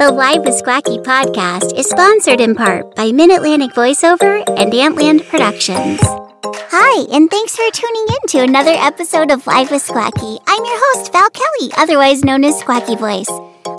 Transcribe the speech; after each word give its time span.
The 0.00 0.10
Live 0.10 0.46
with 0.46 0.54
Squacky 0.54 1.04
podcast 1.04 1.78
is 1.78 1.86
sponsored 1.86 2.40
in 2.40 2.54
part 2.54 2.96
by 2.96 3.12
Mid 3.12 3.30
Atlantic 3.30 3.72
Voiceover 3.72 4.42
and 4.56 4.72
Antland 4.72 5.28
Productions. 5.28 6.00
Hi, 6.02 7.04
and 7.12 7.28
thanks 7.28 7.54
for 7.54 7.70
tuning 7.70 8.06
in 8.08 8.28
to 8.28 8.38
another 8.38 8.70
episode 8.70 9.30
of 9.30 9.46
Live 9.46 9.70
with 9.70 9.86
Squacky. 9.86 10.40
I'm 10.46 10.64
your 10.64 10.80
host, 10.86 11.12
Val 11.12 11.28
Kelly, 11.28 11.70
otherwise 11.76 12.24
known 12.24 12.44
as 12.44 12.58
Squacky 12.62 12.98
Voice. 12.98 13.28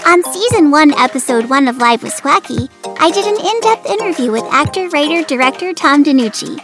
On 0.05 0.23
season 0.31 0.70
one, 0.70 0.93
episode 0.93 1.49
one 1.49 1.67
of 1.67 1.77
Live 1.77 2.03
with 2.03 2.13
Squacky, 2.13 2.69
I 2.99 3.09
did 3.09 3.25
an 3.25 3.43
in 3.43 3.59
depth 3.61 3.88
interview 3.88 4.31
with 4.31 4.43
actor, 4.51 4.89
writer, 4.89 5.27
director 5.27 5.73
Tom 5.73 6.03
DeNucci. 6.03 6.59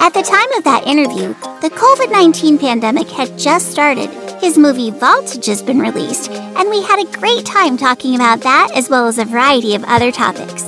At 0.00 0.14
the 0.14 0.22
time 0.22 0.50
of 0.56 0.64
that 0.64 0.86
interview, 0.86 1.34
the 1.60 1.68
COVID 1.68 2.10
19 2.10 2.56
pandemic 2.56 3.10
had 3.10 3.38
just 3.38 3.70
started. 3.70 4.21
His 4.42 4.58
movie 4.58 4.90
Vault 4.90 5.30
had 5.30 5.40
just 5.40 5.66
been 5.66 5.78
released, 5.78 6.28
and 6.28 6.68
we 6.68 6.82
had 6.82 6.98
a 6.98 7.16
great 7.16 7.46
time 7.46 7.76
talking 7.76 8.16
about 8.16 8.40
that 8.40 8.72
as 8.74 8.90
well 8.90 9.06
as 9.06 9.18
a 9.18 9.24
variety 9.24 9.76
of 9.76 9.84
other 9.84 10.10
topics. 10.10 10.64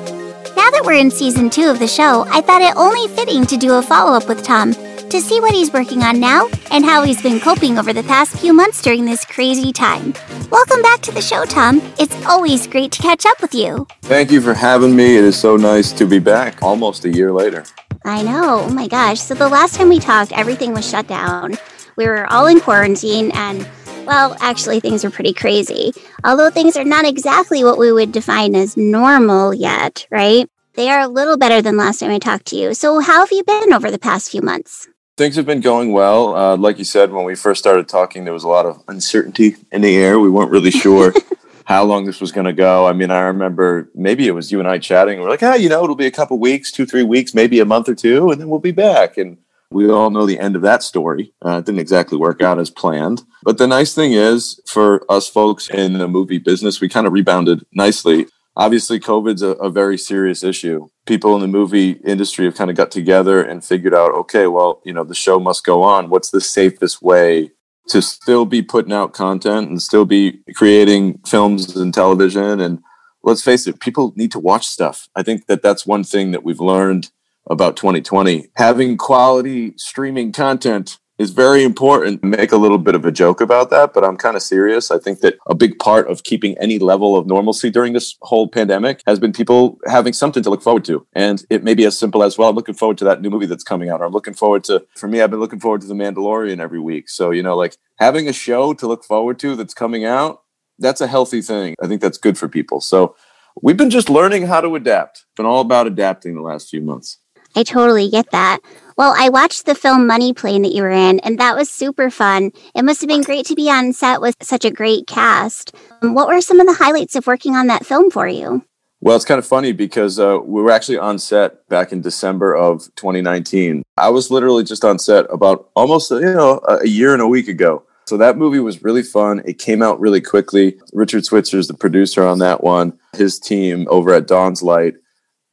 Now 0.57 0.71
that 0.71 0.83
we're 0.85 0.93
in 0.93 1.11
season 1.11 1.51
two 1.51 1.69
of 1.69 1.81
the 1.81 1.89
show, 1.89 2.25
I 2.31 2.41
thought 2.41 2.63
it 2.63 2.77
only 2.77 3.09
fitting 3.17 3.45
to 3.47 3.57
do 3.57 3.75
a 3.75 3.83
follow 3.83 4.17
up 4.17 4.29
with 4.29 4.45
Tom 4.45 4.75
to 4.75 5.21
see 5.21 5.41
what 5.41 5.55
he's 5.55 5.73
working 5.73 6.05
on 6.05 6.21
now 6.21 6.49
and 6.71 6.85
how 6.85 7.03
he's 7.03 7.21
been 7.21 7.41
coping 7.41 7.77
over 7.77 7.93
the 7.93 8.05
past 8.05 8.39
few 8.39 8.53
months 8.53 8.81
during 8.81 9.07
this 9.07 9.25
crazy 9.25 9.73
time. 9.73 10.15
Welcome 10.53 10.81
back 10.81 11.01
to 11.01 11.13
the 11.13 11.21
show, 11.21 11.45
Tom. 11.45 11.83
It's 11.99 12.15
always 12.27 12.69
great 12.69 12.93
to 12.93 13.03
catch 13.03 13.27
up 13.27 13.43
with 13.43 13.57
you. 13.57 13.89
Thank 14.03 14.31
you 14.31 14.41
for 14.41 14.55
having 14.55 14.95
me. 14.95 15.17
It 15.17 15.25
is 15.25 15.37
so 15.37 15.57
nice 15.57 15.91
to 15.95 16.07
be 16.07 16.21
back 16.21 16.63
almost 16.63 17.07
a 17.07 17.11
year 17.11 17.33
later. 17.33 17.65
I 18.05 18.23
know. 18.23 18.61
Oh 18.61 18.71
my 18.73 18.87
gosh. 18.87 19.19
So 19.19 19.35
the 19.35 19.49
last 19.49 19.75
time 19.75 19.89
we 19.89 19.99
talked, 19.99 20.31
everything 20.31 20.75
was 20.75 20.89
shut 20.89 21.09
down. 21.09 21.59
We 21.97 22.07
were 22.07 22.27
all 22.33 22.47
in 22.47 22.61
quarantine 22.61 23.31
and 23.35 23.69
well, 24.07 24.37
actually, 24.41 24.81
things 24.81 25.03
were 25.03 25.11
pretty 25.11 25.33
crazy. 25.33 25.93
Although 26.25 26.51
things 26.51 26.77
are 26.77 26.85
not 26.85 27.07
exactly 27.07 27.65
what 27.65 27.79
we 27.79 27.91
would 27.91 28.13
define 28.13 28.55
as 28.55 28.77
normal 28.77 29.55
yet, 29.55 30.07
right? 30.11 30.49
They 30.75 30.91
are 30.91 31.01
a 31.01 31.09
little 31.09 31.39
better 31.39 31.63
than 31.63 31.77
last 31.77 32.01
time 32.01 32.11
I 32.11 32.19
talked 32.19 32.47
to 32.47 32.57
you. 32.57 32.75
So, 32.75 33.01
how 33.01 33.21
have 33.21 33.33
you 33.33 33.45
been 33.45 33.73
over 33.73 33.91
the 33.91 33.99
past 33.99 34.31
few 34.31 34.43
months? 34.43 34.89
Things 35.17 35.37
have 35.37 35.47
been 35.47 35.61
going 35.61 35.93
well. 35.93 36.35
Uh, 36.35 36.57
like 36.57 36.79
you 36.79 36.85
said, 36.85 37.13
when 37.13 37.25
we 37.25 37.37
first 37.37 37.61
started 37.61 37.89
talking, 37.89 38.25
there 38.25 38.35
was 38.35 38.45
a 38.45 38.49
lot 38.49 38.67
of 38.67 38.83
uncertainty 38.89 39.57
in 39.71 39.83
the 39.83 39.97
air. 39.97 40.19
We 40.19 40.29
weren't 40.29 40.51
really 40.51 40.73
sure 40.73 41.15
how 41.65 41.85
long 41.85 42.05
this 42.05 42.21
was 42.21 42.33
going 42.33 42.47
to 42.47 42.53
go. 42.53 42.87
I 42.87 42.93
mean, 42.93 43.13
I 43.13 43.21
remember 43.21 43.89
maybe 43.95 44.27
it 44.27 44.33
was 44.33 44.51
you 44.51 44.59
and 44.59 44.69
I 44.69 44.79
chatting. 44.79 45.21
We're 45.21 45.31
like, 45.31 45.43
ah, 45.43 45.55
you 45.55 45.69
know, 45.69 45.85
it'll 45.85 45.95
be 45.95 46.07
a 46.07 46.11
couple 46.11 46.39
weeks, 46.39 46.73
two, 46.73 46.85
three 46.85 47.05
weeks, 47.05 47.35
maybe 47.35 47.61
a 47.61 47.65
month 47.65 47.89
or 47.89 47.95
two, 47.95 48.31
and 48.31 48.41
then 48.41 48.49
we'll 48.49 48.59
be 48.59 48.73
back. 48.73 49.17
And 49.17 49.39
we 49.75 49.91
all 49.91 50.11
know 50.11 50.25
the 50.25 50.39
end 50.39 50.55
of 50.55 50.63
that 50.63 50.85
story. 50.85 51.35
Uh, 51.45 51.59
it 51.59 51.67
didn't 51.67 51.81
exactly 51.81 52.17
work 52.17 52.41
out 52.41 52.61
as 52.61 52.71
planned. 52.71 53.25
But 53.43 53.59
the 53.59 53.67
nice 53.67 53.93
thing 53.93 54.13
is, 54.13 54.61
for 54.67 55.05
us 55.11 55.29
folks 55.29 55.69
in 55.69 55.95
the 55.95 56.07
movie 56.07 56.39
business, 56.39 56.81
we 56.81 56.89
kind 56.89 57.07
of 57.07 57.13
rebounded 57.13 57.67
nicely. 57.73 58.27
Obviously 58.57 59.01
covid's 59.01 59.43
a, 59.43 59.49
a, 59.49 59.69
very 59.69 59.99
serious 59.99 60.45
issue. 60.45 60.87
People 61.07 61.35
in 61.35 61.41
the 61.41 61.49
movie 61.49 61.91
industry 62.05 62.45
have 62.45 62.55
kind 62.55 62.71
of 62.71 62.77
got 62.77 62.93
together 62.93 63.43
and 63.43 63.65
figured 63.65 63.93
out 63.95 64.13
okay 64.13 64.47
well 64.47 64.81
you 64.85 64.93
know 64.93 65.03
the 65.03 65.15
show 65.15 65.41
must 65.41 65.65
go 65.65 65.83
on. 65.83 66.09
What's 66.09 66.31
the 66.31 66.41
safest 66.41 67.03
way 67.03 67.51
to 67.89 68.01
still 68.01 68.47
be 68.47 68.63
putting 68.63 68.93
out 68.93 69.13
content 69.13 69.69
and 69.69 69.83
still 69.83 70.05
be 70.05 70.39
creating 70.55 71.19
films 71.27 71.75
and 71.75 71.93
television? 71.93 72.61
And 72.61 72.79
let's 73.25 73.43
face 73.43 73.67
it 73.67 73.81
people 73.81 74.13
need 74.15 74.31
to 74.31 74.39
watch 74.39 74.69
stuff. 74.69 75.09
I 75.17 75.25
think 75.25 75.47
that 75.47 75.63
that's 75.63 75.85
one 75.85 76.05
thing 76.05 76.31
that 76.31 76.45
we've 76.45 76.61
learned 76.61 77.11
about 77.51 77.77
2020 77.77 78.49
having 78.57 78.97
quality 78.97 79.75
streaming 79.77 80.33
content 80.33 80.99
is 81.19 81.31
very 81.31 81.63
important. 81.63 82.25
Make 82.25 82.51
a 82.51 82.57
little 82.57 82.79
bit 82.79 82.95
of 82.95 83.05
a 83.05 83.13
joke 83.13 83.41
about 83.41 83.71
that, 83.71 83.93
but 83.95 84.05
I'm 84.05 84.17
kind 84.17 84.37
of 84.37 84.43
serious. 84.43 84.91
I 84.91 84.99
think 84.99 85.21
that 85.21 85.37
a 85.47 85.55
big 85.55 85.79
part 85.79 86.11
of 86.11 86.25
keeping 86.25 86.59
any 86.59 86.79
level 86.79 87.17
of 87.17 87.27
normalcy 87.27 87.71
during 87.71 87.93
this 87.93 88.17
whole 88.23 88.49
pandemic 88.49 89.01
has 89.07 89.21
been 89.21 89.33
people 89.33 89.79
having 89.87 90.13
something 90.13 90.43
to 90.43 90.51
look 90.51 90.63
forward 90.63 90.85
to. 90.87 91.07
And 91.13 91.45
it 91.51 91.63
may 91.63 91.75
be 91.75 91.85
as 91.85 91.97
simple 91.97 92.23
as, 92.25 92.37
well, 92.37 92.49
I'm 92.49 92.57
looking 92.57 92.75
forward 92.75 92.99
to 92.99 93.05
that 93.05 93.23
new 93.23 93.31
movie 93.31 93.47
that's 93.47 93.63
coming 93.63 93.91
out, 93.91 94.01
or 94.01 94.05
I'm 94.05 94.13
looking 94.13 94.35
forward 94.35 94.65
to, 94.65 94.85
for 94.97 95.07
me, 95.07 95.21
I've 95.21 95.31
been 95.31 95.41
looking 95.41 95.61
forward 95.61 95.83
to 95.83 95.87
The 95.87 95.95
Mandalorian 95.95 96.59
every 96.59 96.81
week. 96.81 97.09
So, 97.09 97.31
you 97.31 97.43
know, 97.43 97.57
like 97.57 97.77
having 97.99 98.29
a 98.29 98.33
show 98.33 98.75
to 98.75 98.87
look 98.87 99.05
forward 99.05 99.39
to 99.41 99.55
that's 99.55 99.75
coming 99.75 100.05
out, 100.05 100.43
that's 100.81 101.01
a 101.01 101.07
healthy 101.07 101.43
thing. 101.43 101.77
I 101.81 101.87
think 101.87 102.01
that's 102.01 102.19
good 102.19 102.37
for 102.37 102.49
people. 102.49 102.81
So, 102.81 103.15
we've 103.63 103.77
been 103.77 103.91
just 103.91 104.11
learning 104.11 104.47
how 104.47 104.61
to 104.61 104.75
adapt. 104.75 105.19
It's 105.19 105.37
been 105.37 105.47
all 105.47 105.61
about 105.61 105.87
adapting 105.87 106.35
the 106.35 106.43
last 106.43 106.71
few 106.71 106.81
months. 106.81 107.19
I 107.57 107.63
totally 107.63 108.09
get 108.09 108.31
that. 108.33 108.61
Well, 108.97 109.15
I 109.17 109.29
watched 109.29 109.67
the 109.67 109.75
film 109.75 110.07
Money 110.07 110.33
Plane 110.33 110.63
that 110.63 110.73
you 110.73 110.83
were 110.83 110.91
in, 110.91 111.19
and 111.21 111.39
that 111.39 111.57
was 111.57 111.69
super 111.69 112.11
fun. 112.11 112.53
It 112.75 112.85
must 112.85 113.01
have 113.01 113.09
been 113.09 113.23
great 113.23 113.47
to 113.47 113.55
be 113.55 113.69
on 113.69 113.93
set 113.93 114.21
with 114.21 114.37
such 114.41 114.65
a 114.65 114.71
great 114.71 115.07
cast. 115.07 115.75
What 116.01 116.29
were 116.29 116.41
some 116.41 116.61
of 116.61 116.67
the 116.67 116.75
highlights 116.75 117.17
of 117.17 117.27
working 117.27 117.57
on 117.57 117.67
that 117.67 117.87
film 117.87 118.11
for 118.11 118.29
you? 118.29 118.65
Well, 119.01 119.17
it's 119.17 119.25
kind 119.25 119.39
of 119.39 119.47
funny 119.47 119.73
because 119.73 120.19
uh, 120.19 120.39
we 120.43 120.63
were 120.63 120.71
actually 120.71 120.99
on 120.99 121.19
set 121.19 121.69
back 121.69 121.93
in 121.93 122.01
December 122.01 122.55
of 122.55 122.85
2019. 122.95 123.83
I 123.97 124.09
was 124.09 124.31
literally 124.31 124.65
just 124.65 124.85
on 124.85 124.99
set 124.99 125.27
about 125.31 125.71
almost 125.77 126.11
you 126.11 126.21
know 126.21 126.61
a 126.67 126.87
year 126.87 127.13
and 127.13 127.21
a 127.21 127.29
week 127.29 127.49
ago. 127.49 127.83
So 128.07 128.17
that 128.19 128.37
movie 128.37 128.61
was 128.61 128.83
really 128.83 129.03
fun. 129.03 129.43
It 129.45 129.59
came 129.59 129.83
out 129.83 129.99
really 129.99 130.21
quickly. 130.21 130.79
Richard 130.93 131.25
Switzer 131.25 131.59
is 131.59 131.69
the 131.69 131.75
producer 131.75 132.25
on 132.25 132.39
that 132.39 132.63
one. 132.63 132.99
His 133.15 133.39
team 133.39 133.87
over 133.91 134.13
at 134.15 134.27
Dawn's 134.27 134.63
Light 134.63 134.95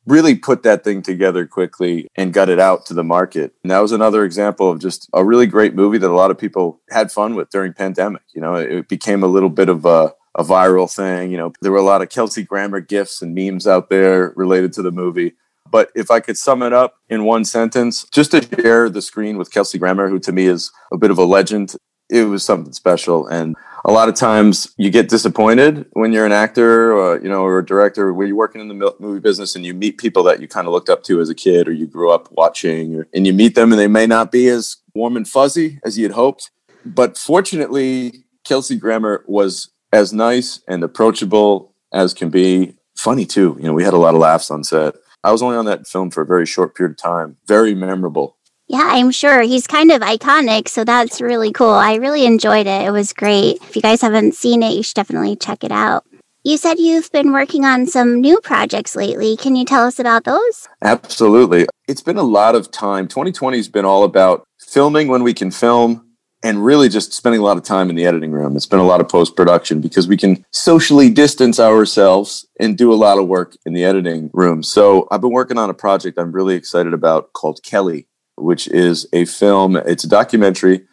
really 0.05 0.35
put 0.35 0.63
that 0.63 0.83
thing 0.83 1.01
together 1.01 1.45
quickly 1.45 2.07
and 2.15 2.33
got 2.33 2.49
it 2.49 2.59
out 2.59 2.85
to 2.87 2.93
the 2.93 3.03
market. 3.03 3.53
And 3.63 3.71
that 3.71 3.79
was 3.79 3.91
another 3.91 4.23
example 4.23 4.69
of 4.69 4.79
just 4.79 5.09
a 5.13 5.23
really 5.23 5.45
great 5.45 5.75
movie 5.75 5.97
that 5.99 6.09
a 6.09 6.13
lot 6.13 6.31
of 6.31 6.37
people 6.37 6.81
had 6.89 7.11
fun 7.11 7.35
with 7.35 7.49
during 7.49 7.73
pandemic. 7.73 8.23
You 8.33 8.41
know, 8.41 8.55
it 8.55 8.87
became 8.87 9.23
a 9.23 9.27
little 9.27 9.49
bit 9.49 9.69
of 9.69 9.85
a, 9.85 10.13
a 10.35 10.43
viral 10.43 10.93
thing. 10.93 11.31
You 11.31 11.37
know, 11.37 11.53
there 11.61 11.71
were 11.71 11.77
a 11.77 11.83
lot 11.83 12.01
of 12.01 12.09
Kelsey 12.09 12.43
Grammer 12.43 12.79
gifs 12.79 13.21
and 13.21 13.35
memes 13.35 13.67
out 13.67 13.89
there 13.89 14.33
related 14.35 14.73
to 14.73 14.81
the 14.81 14.91
movie. 14.91 15.33
But 15.69 15.89
if 15.95 16.11
I 16.11 16.19
could 16.19 16.37
sum 16.37 16.63
it 16.63 16.73
up 16.73 16.95
in 17.07 17.23
one 17.23 17.45
sentence, 17.45 18.05
just 18.11 18.31
to 18.31 18.41
share 18.61 18.89
the 18.89 19.01
screen 19.01 19.37
with 19.37 19.51
Kelsey 19.51 19.77
Grammer, 19.77 20.09
who 20.09 20.19
to 20.19 20.31
me 20.33 20.45
is 20.47 20.71
a 20.91 20.97
bit 20.97 21.11
of 21.11 21.17
a 21.17 21.23
legend, 21.23 21.75
it 22.09 22.25
was 22.25 22.43
something 22.43 22.73
special. 22.73 23.25
And 23.27 23.55
a 23.85 23.91
lot 23.91 24.09
of 24.09 24.15
times 24.15 24.73
you 24.77 24.89
get 24.89 25.09
disappointed 25.09 25.85
when 25.93 26.13
you're 26.13 26.25
an 26.25 26.31
actor 26.31 26.93
or 26.93 27.19
you 27.21 27.29
know 27.29 27.43
or 27.43 27.59
a 27.59 27.65
director 27.65 28.13
where 28.13 28.27
you're 28.27 28.35
working 28.35 28.61
in 28.61 28.67
the 28.67 28.95
movie 28.99 29.19
business 29.19 29.55
and 29.55 29.65
you 29.65 29.73
meet 29.73 29.97
people 29.97 30.23
that 30.23 30.39
you 30.39 30.47
kind 30.47 30.67
of 30.67 30.73
looked 30.73 30.89
up 30.89 31.03
to 31.03 31.19
as 31.19 31.29
a 31.29 31.35
kid 31.35 31.67
or 31.67 31.71
you 31.71 31.87
grew 31.87 32.11
up 32.11 32.31
watching 32.31 32.95
or, 32.95 33.07
and 33.13 33.25
you 33.25 33.33
meet 33.33 33.55
them 33.55 33.71
and 33.71 33.79
they 33.79 33.87
may 33.87 34.05
not 34.05 34.31
be 34.31 34.47
as 34.47 34.77
warm 34.93 35.17
and 35.17 35.27
fuzzy 35.27 35.79
as 35.83 35.97
you 35.97 36.03
had 36.03 36.13
hoped 36.13 36.51
but 36.85 37.17
fortunately 37.17 38.25
kelsey 38.45 38.77
grammer 38.77 39.23
was 39.27 39.71
as 39.91 40.13
nice 40.13 40.61
and 40.67 40.83
approachable 40.83 41.75
as 41.93 42.13
can 42.13 42.29
be. 42.29 42.75
Funny 42.97 43.25
too 43.25 43.57
you 43.57 43.65
know 43.65 43.73
we 43.73 43.83
had 43.83 43.95
a 43.95 43.97
lot 43.97 44.13
of 44.13 44.19
laughs 44.19 44.51
on 44.51 44.63
set. 44.63 44.93
I 45.23 45.31
was 45.31 45.41
only 45.41 45.57
on 45.57 45.65
that 45.65 45.87
film 45.87 46.11
for 46.11 46.21
a 46.21 46.25
very 46.25 46.45
short 46.45 46.75
period 46.75 46.91
of 46.91 46.97
time 46.97 47.37
very 47.47 47.73
memorable 47.73 48.37
yeah, 48.71 48.87
I'm 48.93 49.11
sure. 49.11 49.41
He's 49.41 49.67
kind 49.67 49.91
of 49.91 50.01
iconic, 50.01 50.69
so 50.69 50.85
that's 50.85 51.19
really 51.19 51.51
cool. 51.51 51.73
I 51.73 51.95
really 51.95 52.25
enjoyed 52.25 52.67
it. 52.67 52.87
It 52.87 52.91
was 52.91 53.11
great. 53.11 53.57
If 53.63 53.75
you 53.75 53.81
guys 53.81 54.01
haven't 54.01 54.33
seen 54.33 54.63
it, 54.63 54.73
you 54.73 54.81
should 54.81 54.95
definitely 54.95 55.35
check 55.35 55.65
it 55.65 55.73
out. 55.73 56.05
You 56.45 56.55
said 56.55 56.79
you've 56.79 57.11
been 57.11 57.33
working 57.33 57.65
on 57.65 57.85
some 57.85 58.21
new 58.21 58.39
projects 58.39 58.95
lately. 58.95 59.35
Can 59.35 59.57
you 59.57 59.65
tell 59.65 59.85
us 59.85 59.99
about 59.99 60.23
those? 60.23 60.69
Absolutely. 60.81 61.67
It's 61.89 62.01
been 62.01 62.15
a 62.15 62.23
lot 62.23 62.55
of 62.55 62.71
time. 62.71 63.09
2020 63.09 63.57
has 63.57 63.67
been 63.67 63.83
all 63.83 64.05
about 64.05 64.45
filming 64.57 65.09
when 65.09 65.21
we 65.21 65.33
can 65.33 65.51
film 65.51 66.07
and 66.41 66.63
really 66.63 66.87
just 66.87 67.11
spending 67.11 67.41
a 67.41 67.43
lot 67.43 67.57
of 67.57 67.63
time 67.63 67.89
in 67.89 67.97
the 67.97 68.05
editing 68.05 68.31
room. 68.31 68.55
It's 68.55 68.65
been 68.65 68.79
a 68.79 68.85
lot 68.85 69.01
of 69.01 69.09
post 69.09 69.35
production 69.35 69.81
because 69.81 70.07
we 70.07 70.15
can 70.15 70.45
socially 70.51 71.09
distance 71.09 71.59
ourselves 71.59 72.47
and 72.57 72.77
do 72.77 72.93
a 72.93 72.95
lot 72.95 73.19
of 73.19 73.27
work 73.27 73.57
in 73.65 73.73
the 73.73 73.83
editing 73.83 74.29
room. 74.33 74.63
So 74.63 75.09
I've 75.11 75.21
been 75.21 75.33
working 75.33 75.57
on 75.57 75.69
a 75.69 75.73
project 75.73 76.17
I'm 76.17 76.31
really 76.31 76.55
excited 76.55 76.93
about 76.93 77.33
called 77.33 77.61
Kelly 77.63 78.07
which 78.41 78.67
is 78.67 79.07
a 79.13 79.25
film, 79.25 79.75
it's 79.75 80.03
a 80.03 80.09
documentary, 80.09 80.85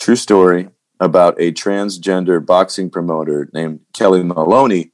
true 0.00 0.16
story 0.16 0.68
about 1.00 1.34
a 1.38 1.52
transgender 1.52 2.44
boxing 2.44 2.90
promoter 2.90 3.48
named 3.52 3.80
Kelly 3.92 4.22
Maloney, 4.22 4.92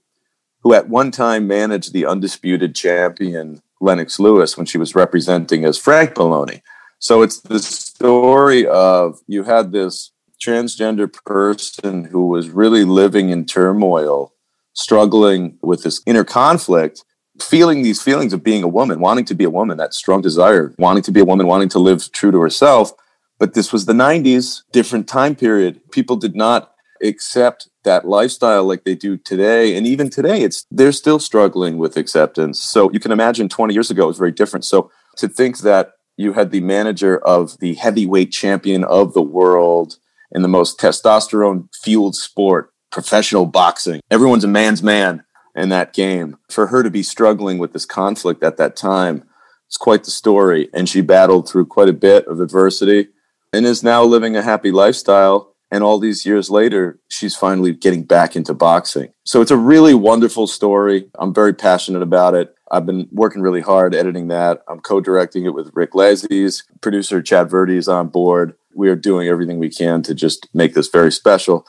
who 0.62 0.74
at 0.74 0.88
one 0.88 1.10
time 1.10 1.46
managed 1.46 1.92
the 1.92 2.06
undisputed 2.06 2.74
champion 2.74 3.62
Lennox 3.80 4.18
Lewis 4.18 4.56
when 4.56 4.66
she 4.66 4.78
was 4.78 4.94
representing 4.94 5.64
as 5.64 5.78
Frank 5.78 6.16
Maloney. 6.16 6.62
So 6.98 7.22
it's 7.22 7.40
the 7.40 7.58
story 7.58 8.66
of 8.66 9.20
you 9.26 9.44
had 9.44 9.72
this 9.72 10.12
transgender 10.44 11.10
person 11.24 12.04
who 12.04 12.26
was 12.26 12.50
really 12.50 12.84
living 12.84 13.30
in 13.30 13.46
turmoil, 13.46 14.34
struggling 14.72 15.58
with 15.62 15.82
this 15.82 16.02
inner 16.06 16.24
conflict, 16.24 17.04
feeling 17.42 17.82
these 17.82 18.02
feelings 18.02 18.32
of 18.32 18.42
being 18.42 18.62
a 18.62 18.68
woman, 18.68 19.00
wanting 19.00 19.24
to 19.26 19.34
be 19.34 19.44
a 19.44 19.50
woman, 19.50 19.78
that 19.78 19.94
strong 19.94 20.20
desire, 20.20 20.74
wanting 20.78 21.02
to 21.04 21.12
be 21.12 21.20
a 21.20 21.24
woman, 21.24 21.46
wanting 21.46 21.68
to 21.70 21.78
live 21.78 22.10
true 22.12 22.30
to 22.30 22.40
herself. 22.40 22.92
But 23.38 23.54
this 23.54 23.72
was 23.72 23.86
the 23.86 23.92
90s, 23.92 24.62
different 24.72 25.08
time 25.08 25.34
period. 25.34 25.80
People 25.90 26.16
did 26.16 26.36
not 26.36 26.74
accept 27.02 27.68
that 27.84 28.06
lifestyle 28.06 28.64
like 28.64 28.84
they 28.84 28.94
do 28.94 29.16
today. 29.16 29.76
And 29.76 29.86
even 29.86 30.10
today, 30.10 30.42
it's 30.42 30.66
they're 30.70 30.92
still 30.92 31.18
struggling 31.18 31.78
with 31.78 31.96
acceptance. 31.96 32.60
So 32.60 32.90
you 32.92 33.00
can 33.00 33.12
imagine 33.12 33.48
20 33.48 33.72
years 33.72 33.90
ago 33.90 34.04
it 34.04 34.08
was 34.08 34.18
very 34.18 34.32
different. 34.32 34.64
So 34.64 34.90
to 35.16 35.28
think 35.28 35.58
that 35.60 35.94
you 36.16 36.34
had 36.34 36.50
the 36.50 36.60
manager 36.60 37.18
of 37.18 37.58
the 37.60 37.74
heavyweight 37.74 38.30
champion 38.30 38.84
of 38.84 39.14
the 39.14 39.22
world 39.22 39.96
in 40.32 40.42
the 40.42 40.48
most 40.48 40.78
testosterone 40.78 41.68
fueled 41.74 42.14
sport, 42.14 42.72
professional 42.92 43.46
boxing. 43.46 44.00
Everyone's 44.10 44.44
a 44.44 44.48
man's 44.48 44.82
man 44.82 45.24
in 45.54 45.68
that 45.70 45.92
game. 45.92 46.36
For 46.48 46.68
her 46.68 46.82
to 46.82 46.90
be 46.90 47.02
struggling 47.02 47.58
with 47.58 47.72
this 47.72 47.86
conflict 47.86 48.42
at 48.42 48.56
that 48.56 48.76
time, 48.76 49.24
it's 49.66 49.76
quite 49.76 50.04
the 50.04 50.10
story. 50.10 50.68
And 50.74 50.88
she 50.88 51.00
battled 51.00 51.48
through 51.48 51.66
quite 51.66 51.88
a 51.88 51.94
bit 51.94 52.26
of 52.26 52.40
adversity 52.40 53.08
and 53.52 53.66
is 53.66 53.82
now 53.82 54.02
living 54.02 54.36
a 54.36 54.42
happy 54.42 54.72
lifestyle. 54.72 55.54
And 55.72 55.84
all 55.84 55.98
these 55.98 56.26
years 56.26 56.50
later, 56.50 56.98
she's 57.08 57.36
finally 57.36 57.72
getting 57.72 58.02
back 58.02 58.34
into 58.34 58.52
boxing. 58.52 59.12
So 59.24 59.40
it's 59.40 59.52
a 59.52 59.56
really 59.56 59.94
wonderful 59.94 60.48
story. 60.48 61.08
I'm 61.18 61.32
very 61.32 61.52
passionate 61.52 62.02
about 62.02 62.34
it. 62.34 62.54
I've 62.72 62.86
been 62.86 63.08
working 63.12 63.42
really 63.42 63.60
hard 63.60 63.94
editing 63.94 64.28
that. 64.28 64.62
I'm 64.68 64.80
co 64.80 65.00
directing 65.00 65.44
it 65.44 65.54
with 65.54 65.70
Rick 65.74 65.92
Lazies. 65.92 66.64
Producer 66.80 67.22
Chad 67.22 67.48
Verdi 67.50 67.76
is 67.76 67.88
on 67.88 68.08
board. 68.08 68.54
We 68.74 68.88
are 68.88 68.96
doing 68.96 69.28
everything 69.28 69.58
we 69.58 69.70
can 69.70 70.02
to 70.02 70.14
just 70.14 70.48
make 70.54 70.74
this 70.74 70.88
very 70.88 71.12
special. 71.12 71.64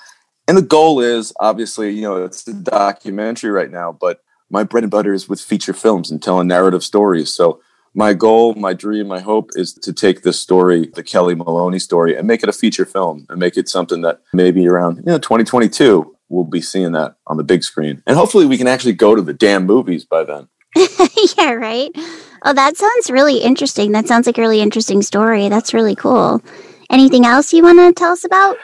And 0.52 0.58
the 0.58 0.64
goal 0.64 1.00
is 1.00 1.32
obviously, 1.40 1.92
you 1.92 2.02
know, 2.02 2.26
it's 2.26 2.46
a 2.46 2.54
documentary 2.54 3.52
right 3.52 3.72
now, 3.72 3.94
but 3.94 4.22
my 4.50 4.66
bread 4.66 4.84
and 4.84 4.92
butter 4.92 5.14
is 5.14 5.30
with 5.30 5.40
feature 5.40 5.72
films 5.72 6.12
and 6.12 6.22
telling 6.22 6.50
narrative 6.50 6.84
stories. 6.84 7.34
So 7.34 7.62
my 7.94 8.14
goal, 8.14 8.56
my 8.56 8.74
dream, 8.74 9.08
my 9.08 9.22
hope 9.22 9.52
is 9.56 9.74
to 9.76 9.94
take 9.94 10.24
this 10.24 10.42
story, 10.42 10.92
the 10.94 11.04
Kelly 11.04 11.36
Maloney 11.36 11.80
story, 11.80 12.18
and 12.18 12.28
make 12.28 12.44
it 12.44 12.50
a 12.50 12.52
feature 12.52 12.86
film 12.86 13.26
and 13.30 13.40
make 13.40 13.56
it 13.56 13.70
something 13.70 14.02
that 14.02 14.20
maybe 14.34 14.68
around 14.68 14.98
you 14.98 15.04
know 15.06 15.20
2022 15.20 16.14
we'll 16.28 16.44
be 16.44 16.60
seeing 16.60 16.92
that 16.92 17.16
on 17.28 17.38
the 17.38 17.46
big 17.46 17.64
screen, 17.64 18.04
and 18.06 18.18
hopefully 18.18 18.46
we 18.46 18.58
can 18.58 18.68
actually 18.68 18.92
go 18.92 19.16
to 19.16 19.22
the 19.22 19.34
damn 19.34 19.66
movies 19.66 20.04
by 20.04 20.26
then. 20.26 20.50
yeah, 21.38 21.52
right. 21.54 21.92
Oh, 22.44 22.52
that 22.52 22.76
sounds 22.76 23.10
really 23.10 23.38
interesting. 23.38 23.94
That 23.94 24.10
sounds 24.10 24.28
like 24.28 24.38
a 24.38 24.42
really 24.42 24.60
interesting 24.60 25.02
story. 25.02 25.48
That's 25.48 25.74
really 25.74 25.96
cool. 25.96 26.42
Anything 26.90 27.26
else 27.26 27.54
you 27.54 27.64
want 27.64 27.80
to 27.80 27.94
tell 27.94 28.12
us 28.12 28.26
about? 28.26 28.58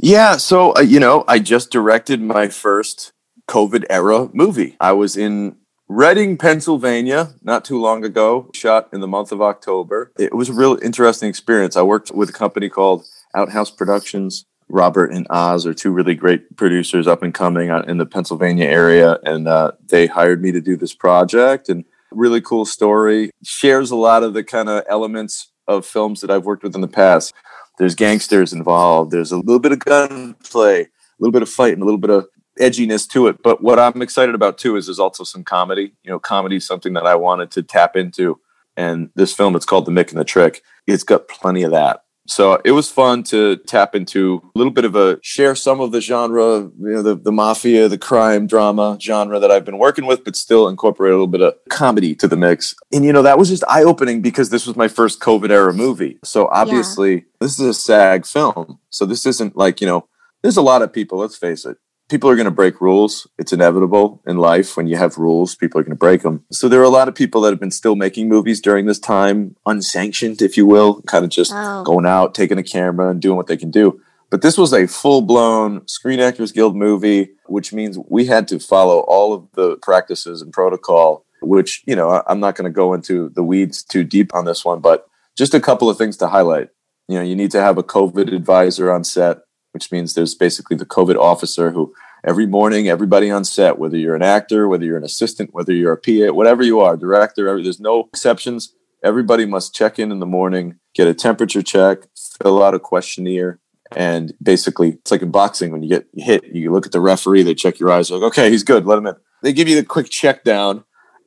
Yeah, 0.00 0.36
so 0.36 0.74
uh, 0.76 0.80
you 0.80 1.00
know, 1.00 1.24
I 1.26 1.40
just 1.40 1.70
directed 1.70 2.20
my 2.20 2.48
first 2.48 3.12
COVID 3.48 3.84
era 3.90 4.28
movie. 4.32 4.76
I 4.80 4.92
was 4.92 5.16
in 5.16 5.56
Reading, 5.88 6.36
Pennsylvania, 6.36 7.34
not 7.42 7.64
too 7.64 7.80
long 7.80 8.04
ago, 8.04 8.50
shot 8.54 8.90
in 8.92 9.00
the 9.00 9.08
month 9.08 9.32
of 9.32 9.40
October. 9.40 10.12
It 10.18 10.34
was 10.34 10.50
a 10.50 10.52
real 10.52 10.78
interesting 10.82 11.30
experience. 11.30 11.76
I 11.76 11.82
worked 11.82 12.10
with 12.10 12.28
a 12.28 12.32
company 12.32 12.68
called 12.68 13.06
Outhouse 13.34 13.70
Productions. 13.70 14.44
Robert 14.68 15.12
and 15.12 15.26
Oz 15.30 15.64
are 15.64 15.72
two 15.72 15.90
really 15.90 16.14
great 16.14 16.56
producers 16.56 17.06
up 17.06 17.22
and 17.22 17.32
coming 17.32 17.70
in 17.88 17.96
the 17.96 18.04
Pennsylvania 18.04 18.66
area, 18.66 19.18
and 19.24 19.48
uh, 19.48 19.72
they 19.88 20.06
hired 20.06 20.42
me 20.42 20.52
to 20.52 20.60
do 20.60 20.76
this 20.76 20.94
project. 20.94 21.70
And 21.70 21.86
really 22.10 22.42
cool 22.42 22.66
story. 22.66 23.30
Shares 23.42 23.90
a 23.90 23.96
lot 23.96 24.22
of 24.22 24.34
the 24.34 24.44
kind 24.44 24.68
of 24.68 24.84
elements 24.88 25.50
of 25.66 25.86
films 25.86 26.20
that 26.20 26.30
I've 26.30 26.44
worked 26.44 26.62
with 26.62 26.74
in 26.74 26.82
the 26.82 26.88
past. 26.88 27.32
There's 27.78 27.94
gangsters 27.94 28.52
involved. 28.52 29.10
There's 29.10 29.32
a 29.32 29.36
little 29.36 29.60
bit 29.60 29.72
of 29.72 29.78
gunplay, 29.80 30.82
a 30.82 30.88
little 31.18 31.32
bit 31.32 31.42
of 31.42 31.48
fight, 31.48 31.72
and 31.72 31.82
a 31.82 31.84
little 31.84 31.98
bit 31.98 32.10
of 32.10 32.26
edginess 32.60 33.08
to 33.10 33.28
it. 33.28 33.42
But 33.42 33.62
what 33.62 33.78
I'm 33.78 34.02
excited 34.02 34.34
about 34.34 34.58
too 34.58 34.76
is 34.76 34.86
there's 34.86 34.98
also 34.98 35.24
some 35.24 35.44
comedy. 35.44 35.92
You 36.02 36.10
know, 36.10 36.18
comedy 36.18 36.56
is 36.56 36.66
something 36.66 36.92
that 36.94 37.06
I 37.06 37.14
wanted 37.14 37.50
to 37.52 37.62
tap 37.62 37.96
into. 37.96 38.40
And 38.76 39.10
this 39.14 39.32
film, 39.32 39.56
it's 39.56 39.64
called 39.64 39.86
The 39.86 39.92
Mick 39.92 40.10
and 40.10 40.20
the 40.20 40.24
Trick. 40.24 40.62
It's 40.86 41.02
got 41.02 41.28
plenty 41.28 41.62
of 41.62 41.72
that. 41.72 42.02
So 42.28 42.60
it 42.64 42.72
was 42.72 42.90
fun 42.90 43.22
to 43.24 43.56
tap 43.56 43.94
into 43.94 44.42
a 44.54 44.58
little 44.58 44.72
bit 44.72 44.84
of 44.84 44.94
a 44.94 45.18
share 45.22 45.54
some 45.54 45.80
of 45.80 45.92
the 45.92 46.00
genre, 46.00 46.60
you 46.60 46.72
know, 46.78 47.02
the, 47.02 47.14
the 47.14 47.32
mafia, 47.32 47.88
the 47.88 47.98
crime 47.98 48.46
drama 48.46 48.98
genre 49.00 49.40
that 49.40 49.50
I've 49.50 49.64
been 49.64 49.78
working 49.78 50.06
with, 50.06 50.24
but 50.24 50.36
still 50.36 50.68
incorporate 50.68 51.12
a 51.12 51.14
little 51.14 51.26
bit 51.26 51.40
of 51.40 51.54
comedy 51.70 52.14
to 52.16 52.28
the 52.28 52.36
mix. 52.36 52.74
And, 52.92 53.04
you 53.04 53.12
know, 53.12 53.22
that 53.22 53.38
was 53.38 53.48
just 53.48 53.64
eye 53.66 53.82
opening 53.82 54.20
because 54.20 54.50
this 54.50 54.66
was 54.66 54.76
my 54.76 54.88
first 54.88 55.20
COVID 55.20 55.50
era 55.50 55.72
movie. 55.72 56.18
So 56.22 56.48
obviously, 56.48 57.14
yeah. 57.14 57.20
this 57.40 57.58
is 57.58 57.66
a 57.66 57.74
SAG 57.74 58.26
film. 58.26 58.78
So 58.90 59.06
this 59.06 59.24
isn't 59.24 59.56
like, 59.56 59.80
you 59.80 59.86
know, 59.86 60.06
there's 60.42 60.56
a 60.56 60.62
lot 60.62 60.82
of 60.82 60.92
people, 60.92 61.18
let's 61.18 61.36
face 61.36 61.64
it, 61.64 61.78
people 62.08 62.28
are 62.30 62.36
going 62.36 62.46
to 62.46 62.50
break 62.50 62.80
rules. 62.80 63.26
It's 63.38 63.52
inevitable 63.52 64.22
in 64.26 64.38
life 64.38 64.76
when 64.76 64.86
you 64.86 64.96
have 64.96 65.18
rules, 65.18 65.54
people 65.54 65.80
are 65.80 65.84
going 65.84 65.92
to 65.92 65.96
break 65.96 66.22
them. 66.22 66.44
So 66.50 66.68
there 66.68 66.80
are 66.80 66.84
a 66.84 66.88
lot 66.88 67.08
of 67.08 67.14
people 67.14 67.40
that 67.42 67.50
have 67.50 67.60
been 67.60 67.70
still 67.70 67.96
making 67.96 68.28
movies 68.28 68.60
during 68.60 68.86
this 68.86 68.98
time, 68.98 69.56
unsanctioned, 69.66 70.42
if 70.42 70.56
you 70.56 70.66
will, 70.66 71.02
kind 71.02 71.24
of 71.24 71.30
just 71.30 71.52
oh. 71.54 71.82
going 71.84 72.06
out, 72.06 72.34
taking 72.34 72.58
a 72.58 72.62
camera 72.62 73.10
and 73.10 73.20
doing 73.20 73.36
what 73.36 73.46
they 73.46 73.56
can 73.56 73.70
do. 73.70 74.00
But 74.30 74.42
this 74.42 74.58
was 74.58 74.72
a 74.72 74.86
full 74.86 75.22
blown 75.22 75.86
Screen 75.86 76.20
Actors 76.20 76.52
Guild 76.52 76.76
movie, 76.76 77.30
which 77.46 77.72
means 77.72 77.98
we 78.08 78.26
had 78.26 78.46
to 78.48 78.58
follow 78.58 79.00
all 79.00 79.32
of 79.32 79.48
the 79.54 79.76
practices 79.78 80.42
and 80.42 80.52
protocol, 80.52 81.24
which, 81.40 81.82
you 81.86 81.96
know, 81.96 82.22
I'm 82.26 82.40
not 82.40 82.54
going 82.54 82.70
to 82.70 82.74
go 82.74 82.92
into 82.92 83.30
the 83.30 83.42
weeds 83.42 83.82
too 83.82 84.04
deep 84.04 84.34
on 84.34 84.44
this 84.44 84.64
one, 84.64 84.80
but 84.80 85.06
just 85.36 85.54
a 85.54 85.60
couple 85.60 85.88
of 85.88 85.96
things 85.96 86.16
to 86.18 86.28
highlight. 86.28 86.68
You 87.06 87.16
know, 87.16 87.24
you 87.24 87.36
need 87.36 87.50
to 87.52 87.62
have 87.62 87.78
a 87.78 87.82
COVID 87.82 88.34
advisor 88.34 88.92
on 88.92 89.02
set 89.02 89.38
which 89.72 89.92
means 89.92 90.14
there's 90.14 90.34
basically 90.34 90.76
the 90.76 90.86
COVID 90.86 91.16
officer 91.16 91.70
who 91.70 91.94
every 92.24 92.46
morning, 92.46 92.88
everybody 92.88 93.30
on 93.30 93.44
set, 93.44 93.78
whether 93.78 93.96
you're 93.96 94.14
an 94.14 94.22
actor, 94.22 94.68
whether 94.68 94.84
you're 94.84 94.96
an 94.96 95.04
assistant, 95.04 95.52
whether 95.52 95.72
you're 95.72 95.92
a 95.92 95.96
PA, 95.96 96.32
whatever 96.34 96.62
you 96.62 96.80
are, 96.80 96.96
director, 96.96 97.48
every, 97.48 97.62
there's 97.62 97.80
no 97.80 98.08
exceptions. 98.12 98.74
Everybody 99.04 99.46
must 99.46 99.74
check 99.74 99.98
in 99.98 100.10
in 100.10 100.18
the 100.18 100.26
morning, 100.26 100.78
get 100.94 101.06
a 101.06 101.14
temperature 101.14 101.62
check, 101.62 102.00
fill 102.42 102.62
out 102.62 102.74
a 102.74 102.80
questionnaire. 102.80 103.60
And 103.96 104.34
basically, 104.42 104.90
it's 104.90 105.10
like 105.10 105.22
in 105.22 105.30
boxing 105.30 105.70
when 105.72 105.82
you 105.82 105.88
get 105.88 106.08
hit, 106.14 106.44
you 106.44 106.72
look 106.72 106.84
at 106.84 106.92
the 106.92 107.00
referee, 107.00 107.42
they 107.42 107.54
check 107.54 107.78
your 107.78 107.90
eyes, 107.90 108.10
like, 108.10 108.22
okay, 108.22 108.50
he's 108.50 108.64
good, 108.64 108.86
let 108.86 108.98
him 108.98 109.06
in. 109.06 109.14
They 109.42 109.52
give 109.52 109.68
you 109.68 109.76
the 109.76 109.84
quick 109.84 110.10
check 110.10 110.44
down. 110.44 110.84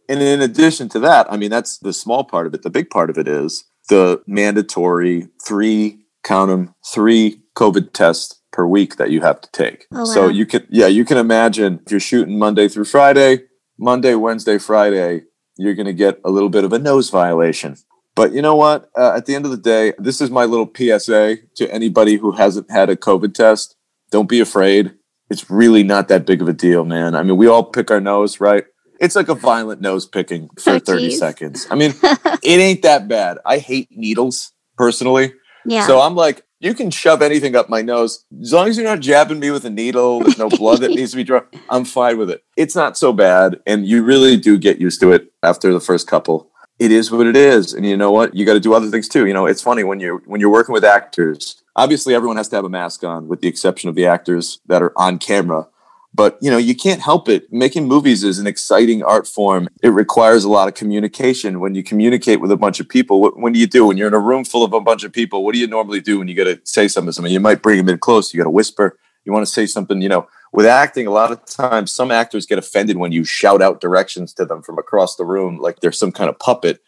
And 0.09 0.21
in 0.21 0.41
addition 0.41 0.89
to 0.89 0.99
that, 0.99 1.31
I 1.31 1.37
mean, 1.37 1.49
that's 1.49 1.77
the 1.77 1.93
small 1.93 2.25
part 2.25 2.45
of 2.45 2.53
it. 2.53 2.63
The 2.63 2.69
big 2.69 2.89
part 2.89 3.09
of 3.09 3.17
it 3.17 3.27
is 3.27 3.63
the 3.87 4.21
mandatory 4.27 5.29
three, 5.43 6.00
count 6.23 6.49
them, 6.49 6.75
three 6.93 7.41
COVID 7.55 7.93
tests 7.93 8.41
per 8.51 8.65
week 8.65 8.97
that 8.97 9.11
you 9.11 9.21
have 9.21 9.41
to 9.41 9.51
take. 9.51 9.87
Oh, 9.91 9.99
wow. 9.99 10.05
So 10.05 10.27
you 10.27 10.45
can, 10.45 10.67
yeah, 10.69 10.87
you 10.87 11.05
can 11.05 11.17
imagine 11.17 11.81
if 11.85 11.91
you're 11.91 11.99
shooting 11.99 12.37
Monday 12.37 12.67
through 12.67 12.85
Friday, 12.85 13.43
Monday, 13.77 14.15
Wednesday, 14.15 14.57
Friday, 14.57 15.23
you're 15.57 15.75
going 15.75 15.85
to 15.85 15.93
get 15.93 16.19
a 16.23 16.29
little 16.29 16.49
bit 16.49 16.63
of 16.63 16.73
a 16.73 16.79
nose 16.79 17.09
violation. 17.09 17.77
But 18.15 18.33
you 18.33 18.41
know 18.41 18.55
what? 18.55 18.89
Uh, 18.95 19.13
at 19.15 19.25
the 19.25 19.35
end 19.35 19.45
of 19.45 19.51
the 19.51 19.57
day, 19.57 19.93
this 19.97 20.19
is 20.21 20.29
my 20.29 20.45
little 20.45 20.69
PSA 20.75 21.37
to 21.55 21.73
anybody 21.73 22.17
who 22.17 22.31
hasn't 22.33 22.69
had 22.69 22.89
a 22.89 22.95
COVID 22.95 23.33
test. 23.33 23.75
Don't 24.11 24.27
be 24.27 24.39
afraid. 24.39 24.93
It's 25.29 25.49
really 25.49 25.83
not 25.83 26.09
that 26.09 26.25
big 26.25 26.41
of 26.41 26.49
a 26.49 26.53
deal, 26.53 26.83
man. 26.83 27.15
I 27.15 27.23
mean, 27.23 27.37
we 27.37 27.47
all 27.47 27.63
pick 27.63 27.89
our 27.89 28.01
nose, 28.01 28.41
right? 28.41 28.65
It's 28.99 29.15
like 29.15 29.29
a 29.29 29.35
violent 29.35 29.81
nose 29.81 30.05
picking 30.05 30.49
for 30.59 30.73
oh, 30.73 30.79
30 30.79 31.11
seconds. 31.11 31.67
I 31.71 31.75
mean, 31.75 31.93
it 32.03 32.59
ain't 32.59 32.81
that 32.83 33.07
bad. 33.07 33.39
I 33.45 33.57
hate 33.57 33.87
needles 33.91 34.51
personally. 34.77 35.33
Yeah. 35.65 35.85
So 35.87 36.01
I'm 36.01 36.15
like, 36.15 36.43
you 36.59 36.75
can 36.75 36.91
shove 36.91 37.21
anything 37.21 37.55
up 37.55 37.69
my 37.69 37.81
nose 37.81 38.23
as 38.39 38.53
long 38.53 38.67
as 38.67 38.77
you're 38.77 38.85
not 38.85 38.99
jabbing 38.99 39.39
me 39.39 39.49
with 39.49 39.65
a 39.65 39.69
needle. 39.69 40.19
There's 40.19 40.37
no 40.37 40.49
blood 40.49 40.81
that 40.81 40.91
needs 40.91 41.11
to 41.11 41.17
be 41.17 41.23
drawn. 41.23 41.45
I'm 41.69 41.85
fine 41.85 42.17
with 42.17 42.29
it. 42.29 42.43
It's 42.55 42.75
not 42.75 42.97
so 42.97 43.11
bad, 43.11 43.59
and 43.65 43.85
you 43.85 44.03
really 44.03 44.37
do 44.37 44.57
get 44.57 44.79
used 44.79 44.99
to 45.01 45.11
it 45.11 45.33
after 45.41 45.73
the 45.73 45.79
first 45.79 46.07
couple. 46.07 46.49
It 46.77 46.91
is 46.91 47.11
what 47.11 47.27
it 47.27 47.35
is, 47.35 47.73
and 47.73 47.85
you 47.85 47.97
know 47.97 48.11
what? 48.11 48.35
You 48.35 48.45
got 48.45 48.53
to 48.53 48.59
do 48.59 48.73
other 48.73 48.89
things 48.89 49.07
too. 49.07 49.25
You 49.25 49.33
know, 49.33 49.45
it's 49.45 49.61
funny 49.61 49.83
when 49.83 49.99
you're 49.99 50.19
when 50.25 50.39
you're 50.39 50.51
working 50.51 50.73
with 50.73 50.85
actors. 50.85 51.61
Obviously, 51.75 52.13
everyone 52.13 52.37
has 52.37 52.49
to 52.49 52.55
have 52.57 52.65
a 52.65 52.69
mask 52.69 53.03
on, 53.03 53.27
with 53.27 53.41
the 53.41 53.47
exception 53.47 53.89
of 53.89 53.95
the 53.95 54.05
actors 54.05 54.59
that 54.67 54.81
are 54.81 54.93
on 54.95 55.17
camera. 55.17 55.67
But 56.13 56.37
you 56.41 56.51
know, 56.51 56.57
you 56.57 56.75
can't 56.75 56.99
help 56.99 57.29
it. 57.29 57.51
Making 57.53 57.87
movies 57.87 58.23
is 58.23 58.37
an 58.37 58.45
exciting 58.45 59.01
art 59.01 59.27
form. 59.27 59.69
It 59.81 59.89
requires 59.89 60.43
a 60.43 60.49
lot 60.49 60.67
of 60.67 60.73
communication. 60.73 61.61
When 61.61 61.73
you 61.73 61.83
communicate 61.83 62.41
with 62.41 62.51
a 62.51 62.57
bunch 62.57 62.79
of 62.81 62.89
people, 62.89 63.21
what, 63.21 63.37
what 63.37 63.53
do 63.53 63.59
you 63.59 63.67
do? 63.67 63.85
When 63.85 63.97
you're 63.97 64.09
in 64.09 64.13
a 64.13 64.19
room 64.19 64.43
full 64.43 64.63
of 64.63 64.73
a 64.73 64.81
bunch 64.81 65.03
of 65.03 65.13
people, 65.13 65.45
what 65.45 65.53
do 65.53 65.59
you 65.59 65.67
normally 65.67 66.01
do 66.01 66.19
when 66.19 66.27
you 66.27 66.35
got 66.35 66.45
to 66.45 66.59
say 66.65 66.87
something 66.89 67.09
to 67.09 67.13
someone? 67.13 67.31
You 67.31 67.39
might 67.39 67.61
bring 67.61 67.77
them 67.77 67.87
in 67.87 67.97
close. 67.97 68.33
You 68.33 68.39
got 68.39 68.45
to 68.45 68.49
whisper. 68.49 68.97
You 69.23 69.31
want 69.31 69.45
to 69.45 69.51
say 69.51 69.65
something. 69.65 70.01
You 70.01 70.09
know, 70.09 70.27
with 70.51 70.65
acting, 70.65 71.07
a 71.07 71.11
lot 71.11 71.31
of 71.31 71.45
times 71.45 71.91
some 71.91 72.11
actors 72.11 72.45
get 72.45 72.59
offended 72.59 72.97
when 72.97 73.13
you 73.13 73.23
shout 73.23 73.61
out 73.61 73.79
directions 73.79 74.33
to 74.33 74.45
them 74.45 74.61
from 74.61 74.77
across 74.77 75.15
the 75.15 75.25
room, 75.25 75.59
like 75.59 75.79
they're 75.79 75.93
some 75.93 76.11
kind 76.11 76.29
of 76.29 76.37
puppet. 76.39 76.81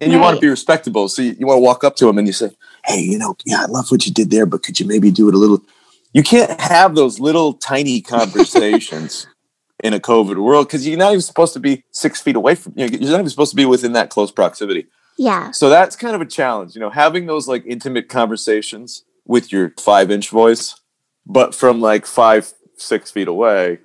And 0.00 0.12
you 0.12 0.20
want 0.20 0.36
to 0.36 0.40
be 0.40 0.48
respectable, 0.48 1.08
so 1.08 1.20
you, 1.20 1.34
you 1.38 1.46
want 1.46 1.58
to 1.58 1.62
walk 1.62 1.82
up 1.82 1.96
to 1.96 2.06
them 2.06 2.16
and 2.16 2.26
you 2.26 2.32
say, 2.32 2.50
"Hey, 2.84 3.00
you 3.00 3.18
know, 3.18 3.34
yeah, 3.44 3.62
I 3.62 3.66
love 3.66 3.90
what 3.90 4.06
you 4.06 4.12
did 4.12 4.30
there, 4.30 4.46
but 4.46 4.62
could 4.62 4.78
you 4.78 4.86
maybe 4.86 5.10
do 5.10 5.28
it 5.28 5.34
a 5.34 5.38
little?" 5.38 5.62
You 6.12 6.22
can't 6.22 6.60
have 6.60 6.94
those 6.94 7.20
little 7.20 7.54
tiny 7.54 8.00
conversations 8.00 9.26
in 9.84 9.94
a 9.94 10.00
COVID 10.00 10.42
world 10.42 10.66
because 10.66 10.86
you're 10.86 10.98
not 10.98 11.10
even 11.10 11.20
supposed 11.20 11.52
to 11.54 11.60
be 11.60 11.84
six 11.90 12.20
feet 12.20 12.36
away 12.36 12.54
from 12.54 12.74
you. 12.76 12.88
Know, 12.88 12.98
you're 12.98 13.10
not 13.10 13.20
even 13.20 13.30
supposed 13.30 13.50
to 13.50 13.56
be 13.56 13.64
within 13.64 13.92
that 13.92 14.10
close 14.10 14.30
proximity. 14.30 14.86
Yeah. 15.16 15.50
So 15.50 15.68
that's 15.68 15.96
kind 15.96 16.14
of 16.14 16.20
a 16.20 16.26
challenge, 16.26 16.74
you 16.74 16.80
know, 16.80 16.90
having 16.90 17.26
those 17.26 17.46
like 17.46 17.64
intimate 17.66 18.08
conversations 18.08 19.04
with 19.26 19.52
your 19.52 19.72
five 19.78 20.10
inch 20.10 20.30
voice, 20.30 20.80
but 21.26 21.54
from 21.54 21.80
like 21.80 22.06
five, 22.06 22.52
six 22.76 23.10
feet 23.10 23.28
away, 23.28 23.80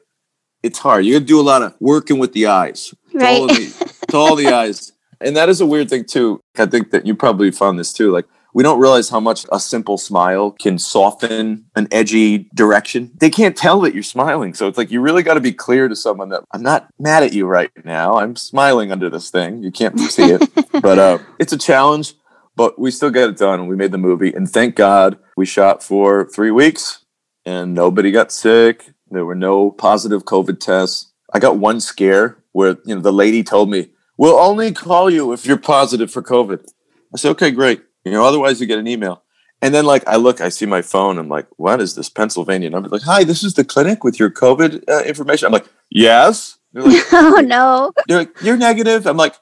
it's 0.63 0.79
hard. 0.79 1.05
You 1.05 1.13
got 1.13 1.19
to 1.19 1.25
do 1.25 1.39
a 1.39 1.43
lot 1.43 1.61
of 1.61 1.75
working 1.79 2.17
with 2.17 2.33
the 2.33 2.47
eyes, 2.47 2.93
right? 3.13 3.35
To 3.35 3.41
all, 3.41 3.47
the, 3.47 3.93
to 4.09 4.17
all 4.17 4.35
the 4.35 4.47
eyes. 4.47 4.93
And 5.21 5.35
that 5.35 5.49
is 5.49 5.61
a 5.61 5.65
weird 5.65 5.89
thing 5.89 6.05
too. 6.05 6.41
I 6.57 6.65
think 6.65 6.91
that 6.91 7.05
you 7.05 7.15
probably 7.15 7.51
found 7.51 7.77
this 7.77 7.93
too. 7.93 8.11
Like 8.11 8.25
we 8.55 8.63
don't 8.63 8.79
realize 8.79 9.09
how 9.09 9.19
much 9.19 9.45
a 9.51 9.59
simple 9.59 9.97
smile 9.97 10.51
can 10.51 10.79
soften 10.79 11.65
an 11.75 11.89
edgy 11.91 12.49
direction. 12.55 13.11
They 13.19 13.29
can't 13.29 13.55
tell 13.55 13.81
that 13.81 13.93
you're 13.93 14.01
smiling. 14.01 14.53
So 14.53 14.69
it's 14.69 14.77
like 14.77 14.91
you 14.91 15.01
really 15.01 15.23
got 15.23 15.33
to 15.33 15.41
be 15.41 15.51
clear 15.51 15.89
to 15.89 15.95
someone 15.95 16.29
that 16.29 16.45
I'm 16.51 16.63
not 16.63 16.87
mad 16.97 17.23
at 17.23 17.33
you 17.33 17.47
right 17.47 17.69
now. 17.83 18.15
I'm 18.15 18.37
smiling 18.37 18.93
under 18.93 19.09
this 19.09 19.29
thing. 19.29 19.61
You 19.61 19.73
can't 19.73 19.99
see 19.99 20.31
it. 20.31 20.49
but 20.81 20.97
uh, 20.97 21.17
it's 21.37 21.51
a 21.51 21.57
challenge, 21.57 22.13
but 22.55 22.79
we 22.79 22.91
still 22.91 23.09
got 23.09 23.27
it 23.27 23.35
done. 23.35 23.67
We 23.67 23.75
made 23.75 23.91
the 23.91 23.97
movie. 23.97 24.31
And 24.31 24.49
thank 24.49 24.75
God 24.75 25.19
we 25.35 25.45
shot 25.45 25.83
for 25.83 26.23
three 26.23 26.51
weeks 26.51 27.03
and 27.45 27.73
nobody 27.73 28.09
got 28.09 28.31
sick. 28.31 28.93
There 29.11 29.25
were 29.25 29.35
no 29.35 29.69
positive 29.69 30.23
COVID 30.23 30.61
tests. 30.61 31.11
I 31.33 31.39
got 31.39 31.57
one 31.57 31.81
scare 31.81 32.37
where 32.53 32.77
you 32.85 32.95
know 32.95 33.01
the 33.01 33.11
lady 33.11 33.43
told 33.43 33.69
me, 33.69 33.89
"We'll 34.17 34.39
only 34.39 34.71
call 34.71 35.09
you 35.09 35.33
if 35.33 35.45
you're 35.45 35.57
positive 35.57 36.09
for 36.09 36.21
COVID." 36.21 36.65
I 37.13 37.17
said, 37.17 37.31
"Okay, 37.31 37.51
great." 37.51 37.81
You 38.05 38.11
know, 38.11 38.23
otherwise 38.23 38.61
you 38.61 38.67
get 38.67 38.79
an 38.79 38.87
email. 38.87 39.23
And 39.61 39.73
then 39.73 39.85
like 39.85 40.07
I 40.07 40.15
look, 40.17 40.41
I 40.41 40.49
see 40.49 40.65
my 40.65 40.81
phone. 40.81 41.17
I'm 41.17 41.27
like, 41.27 41.47
"What 41.57 41.81
is 41.81 41.95
this 41.95 42.09
Pennsylvania 42.09 42.69
number?" 42.69 42.87
Like, 42.89 43.01
"Hi, 43.01 43.23
this 43.23 43.43
is 43.43 43.55
the 43.55 43.63
clinic 43.63 44.03
with 44.03 44.19
your 44.19 44.29
COVID 44.29 44.83
uh, 44.87 45.03
information." 45.03 45.47
I'm 45.47 45.53
like, 45.53 45.67
"Yes." 45.89 46.59
Like, 46.73 47.03
oh 47.13 47.41
no. 47.43 47.91
They're 48.07 48.19
like, 48.19 48.41
"You're 48.41 48.57
negative." 48.57 49.07
I'm 49.07 49.17
like, 49.17 49.35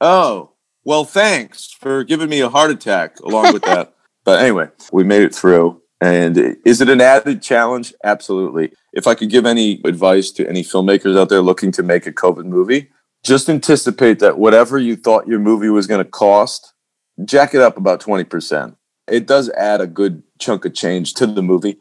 "Oh, 0.00 0.52
well, 0.84 1.04
thanks 1.04 1.70
for 1.72 2.04
giving 2.04 2.28
me 2.28 2.40
a 2.40 2.48
heart 2.48 2.70
attack 2.70 3.20
along 3.20 3.52
with 3.52 3.62
that." 3.62 3.94
but 4.24 4.40
anyway, 4.40 4.68
we 4.92 5.04
made 5.04 5.22
it 5.22 5.34
through. 5.34 5.82
And 6.00 6.56
is 6.64 6.80
it 6.80 6.88
an 6.90 7.00
added 7.00 7.42
challenge? 7.42 7.94
Absolutely. 8.04 8.72
If 8.92 9.06
I 9.06 9.14
could 9.14 9.30
give 9.30 9.46
any 9.46 9.80
advice 9.84 10.30
to 10.32 10.48
any 10.48 10.62
filmmakers 10.62 11.18
out 11.18 11.30
there 11.30 11.40
looking 11.40 11.72
to 11.72 11.82
make 11.82 12.06
a 12.06 12.12
COVID 12.12 12.44
movie, 12.44 12.90
just 13.24 13.48
anticipate 13.48 14.18
that 14.20 14.38
whatever 14.38 14.78
you 14.78 14.94
thought 14.94 15.26
your 15.26 15.38
movie 15.38 15.70
was 15.70 15.86
going 15.86 16.04
to 16.04 16.10
cost, 16.10 16.74
jack 17.24 17.54
it 17.54 17.60
up 17.60 17.76
about 17.76 18.00
20%. 18.00 18.76
It 19.08 19.26
does 19.26 19.50
add 19.50 19.80
a 19.80 19.86
good 19.86 20.22
chunk 20.38 20.64
of 20.64 20.74
change 20.74 21.14
to 21.14 21.26
the 21.26 21.42
movie. 21.42 21.78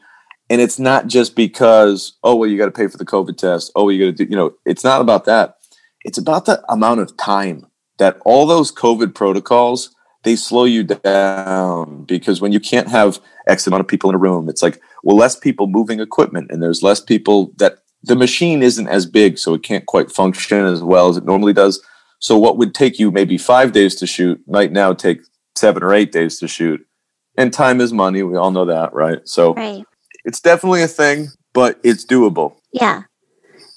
And 0.50 0.62
it's 0.62 0.78
not 0.78 1.08
just 1.08 1.36
because, 1.36 2.18
oh, 2.24 2.36
well, 2.36 2.50
you 2.50 2.58
got 2.58 2.66
to 2.66 2.72
pay 2.72 2.88
for 2.88 2.98
the 2.98 3.06
COVID 3.06 3.38
test. 3.38 3.72
Oh, 3.76 3.90
you 3.90 4.06
got 4.06 4.18
to 4.18 4.26
do, 4.26 4.30
you 4.30 4.36
know, 4.36 4.54
it's 4.66 4.84
not 4.84 5.02
about 5.02 5.26
that. 5.26 5.58
It's 6.04 6.20
about 6.20 6.46
the 6.46 6.64
amount 6.72 7.00
of 7.00 7.18
time 7.18 7.66
that 7.98 8.20
all 8.26 8.46
those 8.46 8.72
COVID 8.72 9.16
protocols 9.16 9.96
they 10.26 10.36
slow 10.36 10.66
you 10.66 10.84
down 10.84 12.04
because 12.04 12.42
when 12.42 12.52
you 12.52 12.60
can't 12.60 12.90
have 12.90 13.20
X 13.48 13.68
amount 13.68 13.82
of 13.82 13.88
people 13.88 14.10
in 14.10 14.16
a 14.16 14.20
room, 14.20 14.50
it's 14.50 14.64
like, 14.64 14.82
well, 15.04 15.16
less 15.16 15.36
people 15.36 15.68
moving 15.68 16.00
equipment 16.00 16.50
and 16.50 16.62
there's 16.62 16.82
less 16.84 17.00
people 17.00 17.54
that 17.58 17.78
the 18.04 18.16
machine 18.16 18.62
isn't 18.62 18.88
as 18.88 19.06
big, 19.06 19.38
so 19.38 19.54
it 19.54 19.64
can't 19.64 19.86
quite 19.86 20.12
function 20.12 20.66
as 20.66 20.84
well 20.84 21.10
as 21.10 21.18
it 21.18 21.26
normally 21.26 21.54
does. 21.54 21.82
So 22.20 22.38
what 22.38 22.58
would 22.58 22.74
take 22.74 23.00
you 23.00 23.12
maybe 23.12 23.38
five 23.38 23.72
days 23.72 23.96
to 23.96 24.08
shoot 24.08 24.42
might 24.48 24.72
now 24.72 24.94
take 24.94 25.22
seven 25.56 25.84
or 25.84 25.94
eight 25.94 26.12
days 26.12 26.40
to 26.40 26.48
shoot. 26.48 26.86
And 27.38 27.52
time 27.52 27.82
is 27.82 27.92
money. 27.92 28.24
We 28.24 28.38
all 28.38 28.52
know 28.52 28.66
that, 28.66 28.94
right? 28.94 29.20
So 29.28 29.54
right. 29.54 29.84
it's 30.24 30.40
definitely 30.40 30.84
a 30.84 30.88
thing, 30.88 31.30
but 31.54 31.80
it's 31.84 32.06
doable. 32.06 32.58
Yeah. 32.72 33.04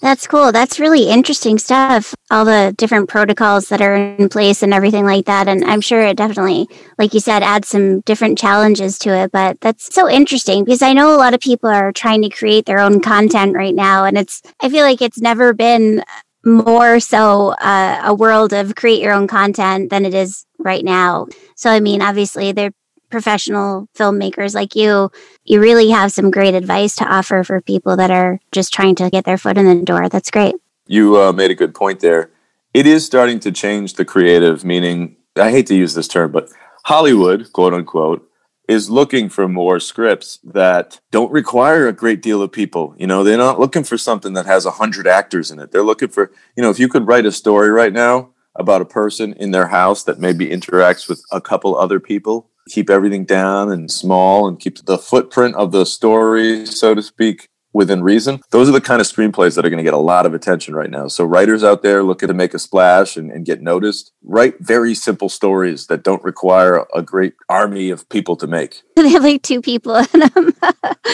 That's 0.01 0.29
cool. 0.29 0.53
That's 0.53 0.79
really 0.79 1.11
interesting 1.11 1.59
stuff. 1.59 2.15
All 2.31 2.45
the 2.45 2.73
different 2.79 3.09
protocols 3.09 3.69
that 3.69 3.83
are 3.83 3.97
in 3.97 4.29
place 4.29 4.63
and 4.63 4.73
everything 4.73 5.05
like 5.05 5.25
that. 5.25 5.49
And 5.49 5.65
I'm 5.65 5.81
sure 5.81 6.01
it 6.01 6.17
definitely, 6.17 6.69
like 6.99 7.15
you 7.15 7.21
said, 7.21 7.43
adds 7.43 7.67
some 7.67 8.03
different 8.03 8.39
challenges 8.39 8.97
to 9.01 9.11
it. 9.11 9.33
But 9.33 9.61
that's 9.61 9.93
so 9.93 10.09
interesting 10.09 10.65
because 10.65 10.83
I 10.83 10.93
know 10.93 11.13
a 11.13 11.19
lot 11.19 11.35
of 11.35 11.41
people 11.41 11.69
are 11.69 11.91
trying 11.91 12.23
to 12.23 12.29
create 12.29 12.67
their 12.67 12.79
own 12.79 13.01
content 13.01 13.57
right 13.57 13.75
now. 13.75 14.05
And 14.05 14.17
it's, 14.17 14.41
I 14.63 14.69
feel 14.69 14.85
like 14.85 15.03
it's 15.03 15.21
never 15.21 15.53
been 15.53 16.05
more 16.45 17.01
so 17.01 17.51
uh, 17.61 18.03
a 18.05 18.15
world 18.15 18.53
of 18.53 18.75
create 18.75 19.03
your 19.03 19.13
own 19.13 19.27
content 19.27 19.91
than 19.91 20.05
it 20.05 20.15
is 20.15 20.47
right 20.59 20.85
now. 20.85 21.27
So, 21.57 21.71
I 21.71 21.81
mean, 21.81 22.03
obviously, 22.03 22.53
there 22.53 22.73
professional 23.11 23.89
filmmakers 23.97 24.55
like 24.55 24.75
you, 24.75 25.11
you 25.45 25.61
really 25.61 25.91
have 25.91 26.13
some 26.13 26.31
great 26.31 26.55
advice 26.55 26.95
to 26.97 27.05
offer 27.05 27.43
for 27.43 27.61
people 27.61 27.97
that 27.97 28.11
are 28.11 28.39
just 28.53 28.73
trying 28.73 28.95
to 28.97 29.11
get 29.11 29.25
their 29.25 29.39
foot 29.39 29.57
in 29.57 29.67
the 29.67 29.85
door. 29.85 30.09
That's 30.09 30.31
great. 30.31 30.55
You 30.87 31.21
uh, 31.21 31.33
made 31.33 31.51
a 31.51 31.55
good 31.55 31.75
point 31.75 32.01
there. 32.01 32.31
It 32.75 32.87
is 32.87 33.05
starting 33.05 33.41
to 33.41 33.53
change 33.53 33.95
the 33.95 34.05
creative, 34.05 34.65
meaning, 34.65 35.17
I 35.37 35.51
hate 35.51 35.67
to 35.69 35.75
use 35.75 35.95
this 35.95 36.09
term, 36.09 36.33
but 36.33 36.51
Hollywood, 36.85 37.53
quote 37.53 37.75
unquote, 37.75 38.28
is 38.69 38.91
looking 38.91 39.29
for 39.29 39.49
more 39.49 39.81
scripts 39.81 40.39
that 40.45 41.01
don't 41.11 41.33
require 41.33 41.89
a 41.89 41.93
great 41.93 42.21
deal 42.23 42.43
of 42.43 42.53
people. 42.53 42.95
You 42.99 43.07
know, 43.07 43.25
they're 43.25 43.39
not 43.39 43.59
looking 43.59 43.83
for 43.83 43.97
something 43.97 44.35
that 44.35 44.47
has 44.47 44.67
a 44.67 44.73
hundred 44.73 45.07
actors 45.07 45.51
in 45.51 45.59
it. 45.59 45.73
They're 45.73 45.83
looking 45.83 46.09
for, 46.09 46.31
you 46.57 46.63
know, 46.63 46.71
if 46.71 46.79
you 46.79 46.89
could 46.89 47.07
write 47.07 47.27
a 47.27 47.33
story 47.33 47.71
right 47.71 47.93
now 47.93 48.31
about 48.55 48.83
a 48.83 48.87
person 48.87 49.33
in 49.35 49.53
their 49.53 49.69
house 49.69 50.05
that 50.05 50.21
maybe 50.21 50.49
interacts 50.49 51.09
with 51.09 51.23
a 51.33 51.41
couple 51.41 51.77
other 51.77 51.99
people 51.99 52.51
keep 52.69 52.91
everything 52.91 53.25
down 53.25 53.73
and 53.73 53.91
small 53.91 54.47
and 54.47 54.61
keep 54.61 54.85
the 54.85 54.99
footprint 54.99 55.55
of 55.57 55.73
the 55.73 55.85
story, 55.85 56.67
so 56.67 56.95
to 56.95 57.03
speak, 57.03 57.49
within 57.79 58.03
reason. 58.03 58.41
Those 58.51 58.69
are 58.69 58.73
the 58.73 58.81
kind 58.81 59.01
of 59.01 59.07
screenplays 59.07 59.55
that 59.55 59.65
are 59.65 59.71
going 59.71 59.79
to 59.79 59.85
get 59.85 59.95
a 59.95 59.99
lot 59.99 60.27
of 60.27 60.35
attention 60.35 60.75
right 60.75 60.91
now. 60.91 61.07
So 61.07 61.25
writers 61.25 61.63
out 61.63 61.83
there 61.83 62.03
looking 62.03 62.27
to 62.27 62.35
make 62.35 62.53
a 62.53 62.59
splash 62.59 63.17
and, 63.17 63.31
and 63.31 63.47
get 63.47 63.63
noticed, 63.63 64.13
write 64.25 64.57
very 64.59 64.95
simple 64.97 65.29
stories 65.29 65.87
that 65.87 66.03
don't 66.03 66.23
require 66.25 66.85
a 66.93 67.03
great 67.03 67.35
army 67.49 67.91
of 67.91 68.09
people 68.09 68.37
to 68.37 68.47
make. 68.47 68.83
They 68.99 69.11
have 69.11 69.23
like 69.23 69.43
two 69.43 69.63
people 69.63 69.95
in 69.95 70.21
them. 70.21 70.55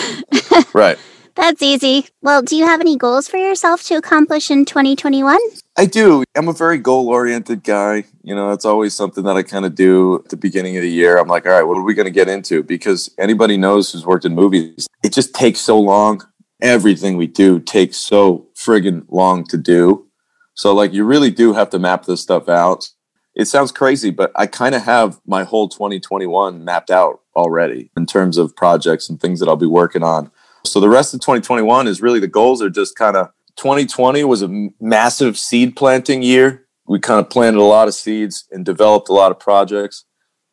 right. 0.73 0.99
That's 1.35 1.63
easy. 1.63 2.07
Well, 2.23 2.43
do 2.43 2.57
you 2.57 2.65
have 2.65 2.81
any 2.81 2.97
goals 2.97 3.29
for 3.29 3.37
yourself 3.37 3.83
to 3.85 3.97
accomplish 3.97 4.51
in 4.51 4.65
2021? 4.65 5.37
I 5.77 5.87
do. 5.87 6.25
I'm 6.35 6.49
a 6.49 6.53
very 6.53 6.79
goal 6.79 7.09
oriented 7.09 7.63
guy. 7.63 8.05
You 8.23 8.35
know, 8.35 8.53
it's 8.53 8.65
always 8.65 8.95
something 8.95 9.25
that 9.25 9.37
I 9.37 9.43
kind 9.43 9.65
of 9.65 9.75
do 9.75 10.17
at 10.25 10.31
the 10.31 10.37
beginning 10.37 10.77
of 10.77 10.83
the 10.83 10.91
year. 10.91 11.19
I'm 11.19 11.29
like, 11.29 11.45
all 11.47 11.53
right, 11.53 11.63
what 11.63 11.77
are 11.77 11.83
we 11.83 11.95
going 11.95 12.07
to 12.07 12.13
get 12.13 12.29
into? 12.29 12.63
Because 12.63 13.11
anybody 13.19 13.57
knows 13.57 13.93
who's 13.93 14.07
worked 14.07 14.25
in 14.25 14.35
movies, 14.35 14.87
it 15.03 15.13
just 15.13 15.35
takes 15.35 15.61
so 15.61 15.79
long. 15.79 16.23
Everything 16.65 17.19
we 17.19 17.27
do 17.27 17.61
takes 17.61 17.99
so 17.99 18.49
friggin' 18.57 19.05
long 19.11 19.45
to 19.49 19.59
do. 19.59 20.07
So, 20.55 20.75
like, 20.75 20.95
you 20.95 21.05
really 21.05 21.31
do 21.31 21.53
have 21.53 21.69
to 21.71 21.79
map 21.79 22.07
this 22.07 22.23
stuff 22.23 22.49
out. 22.49 22.89
It 23.35 23.45
sounds 23.45 23.71
crazy, 23.71 24.11
but 24.11 24.33
I 24.35 24.47
kind 24.47 24.75
of 24.75 24.83
have 24.85 25.21
my 25.27 25.45
whole 25.45 25.69
2021 25.69 26.65
mapped 26.65 26.91
out 26.91 27.21
already 27.37 27.91
in 27.99 28.07
terms 28.07 28.39
of 28.39 28.57
projects 28.57 29.11
and 29.11 29.21
things 29.21 29.41
that 29.41 29.49
I'll 29.49 29.57
be 29.57 29.67
working 29.67 30.03
on. 30.03 30.31
So 30.65 30.81
the 30.81 30.89
rest 30.89 31.13
of 31.13 31.21
2021 31.21 31.87
is 31.87 32.01
really 32.01 32.19
the 32.19 32.29
goals 32.29 32.63
are 32.63 32.71
just 32.71 32.97
kind 32.97 33.17
of 33.17 33.29
2020 33.57 34.25
was 34.25 34.41
a 34.41 34.71
massive 34.81 35.37
seed 35.37 35.77
planting 35.77 36.23
year. 36.23 36.67
We 36.87 36.99
kind 36.99 37.21
of 37.21 37.29
planted 37.29 37.59
a 37.59 37.63
lot 37.65 37.89
of 37.89 37.95
seeds 37.95 38.49
and 38.51 38.65
developed 38.65 39.11
a 39.11 39.13
lot 39.13 39.33
of 39.33 39.39
projects. 39.39 40.07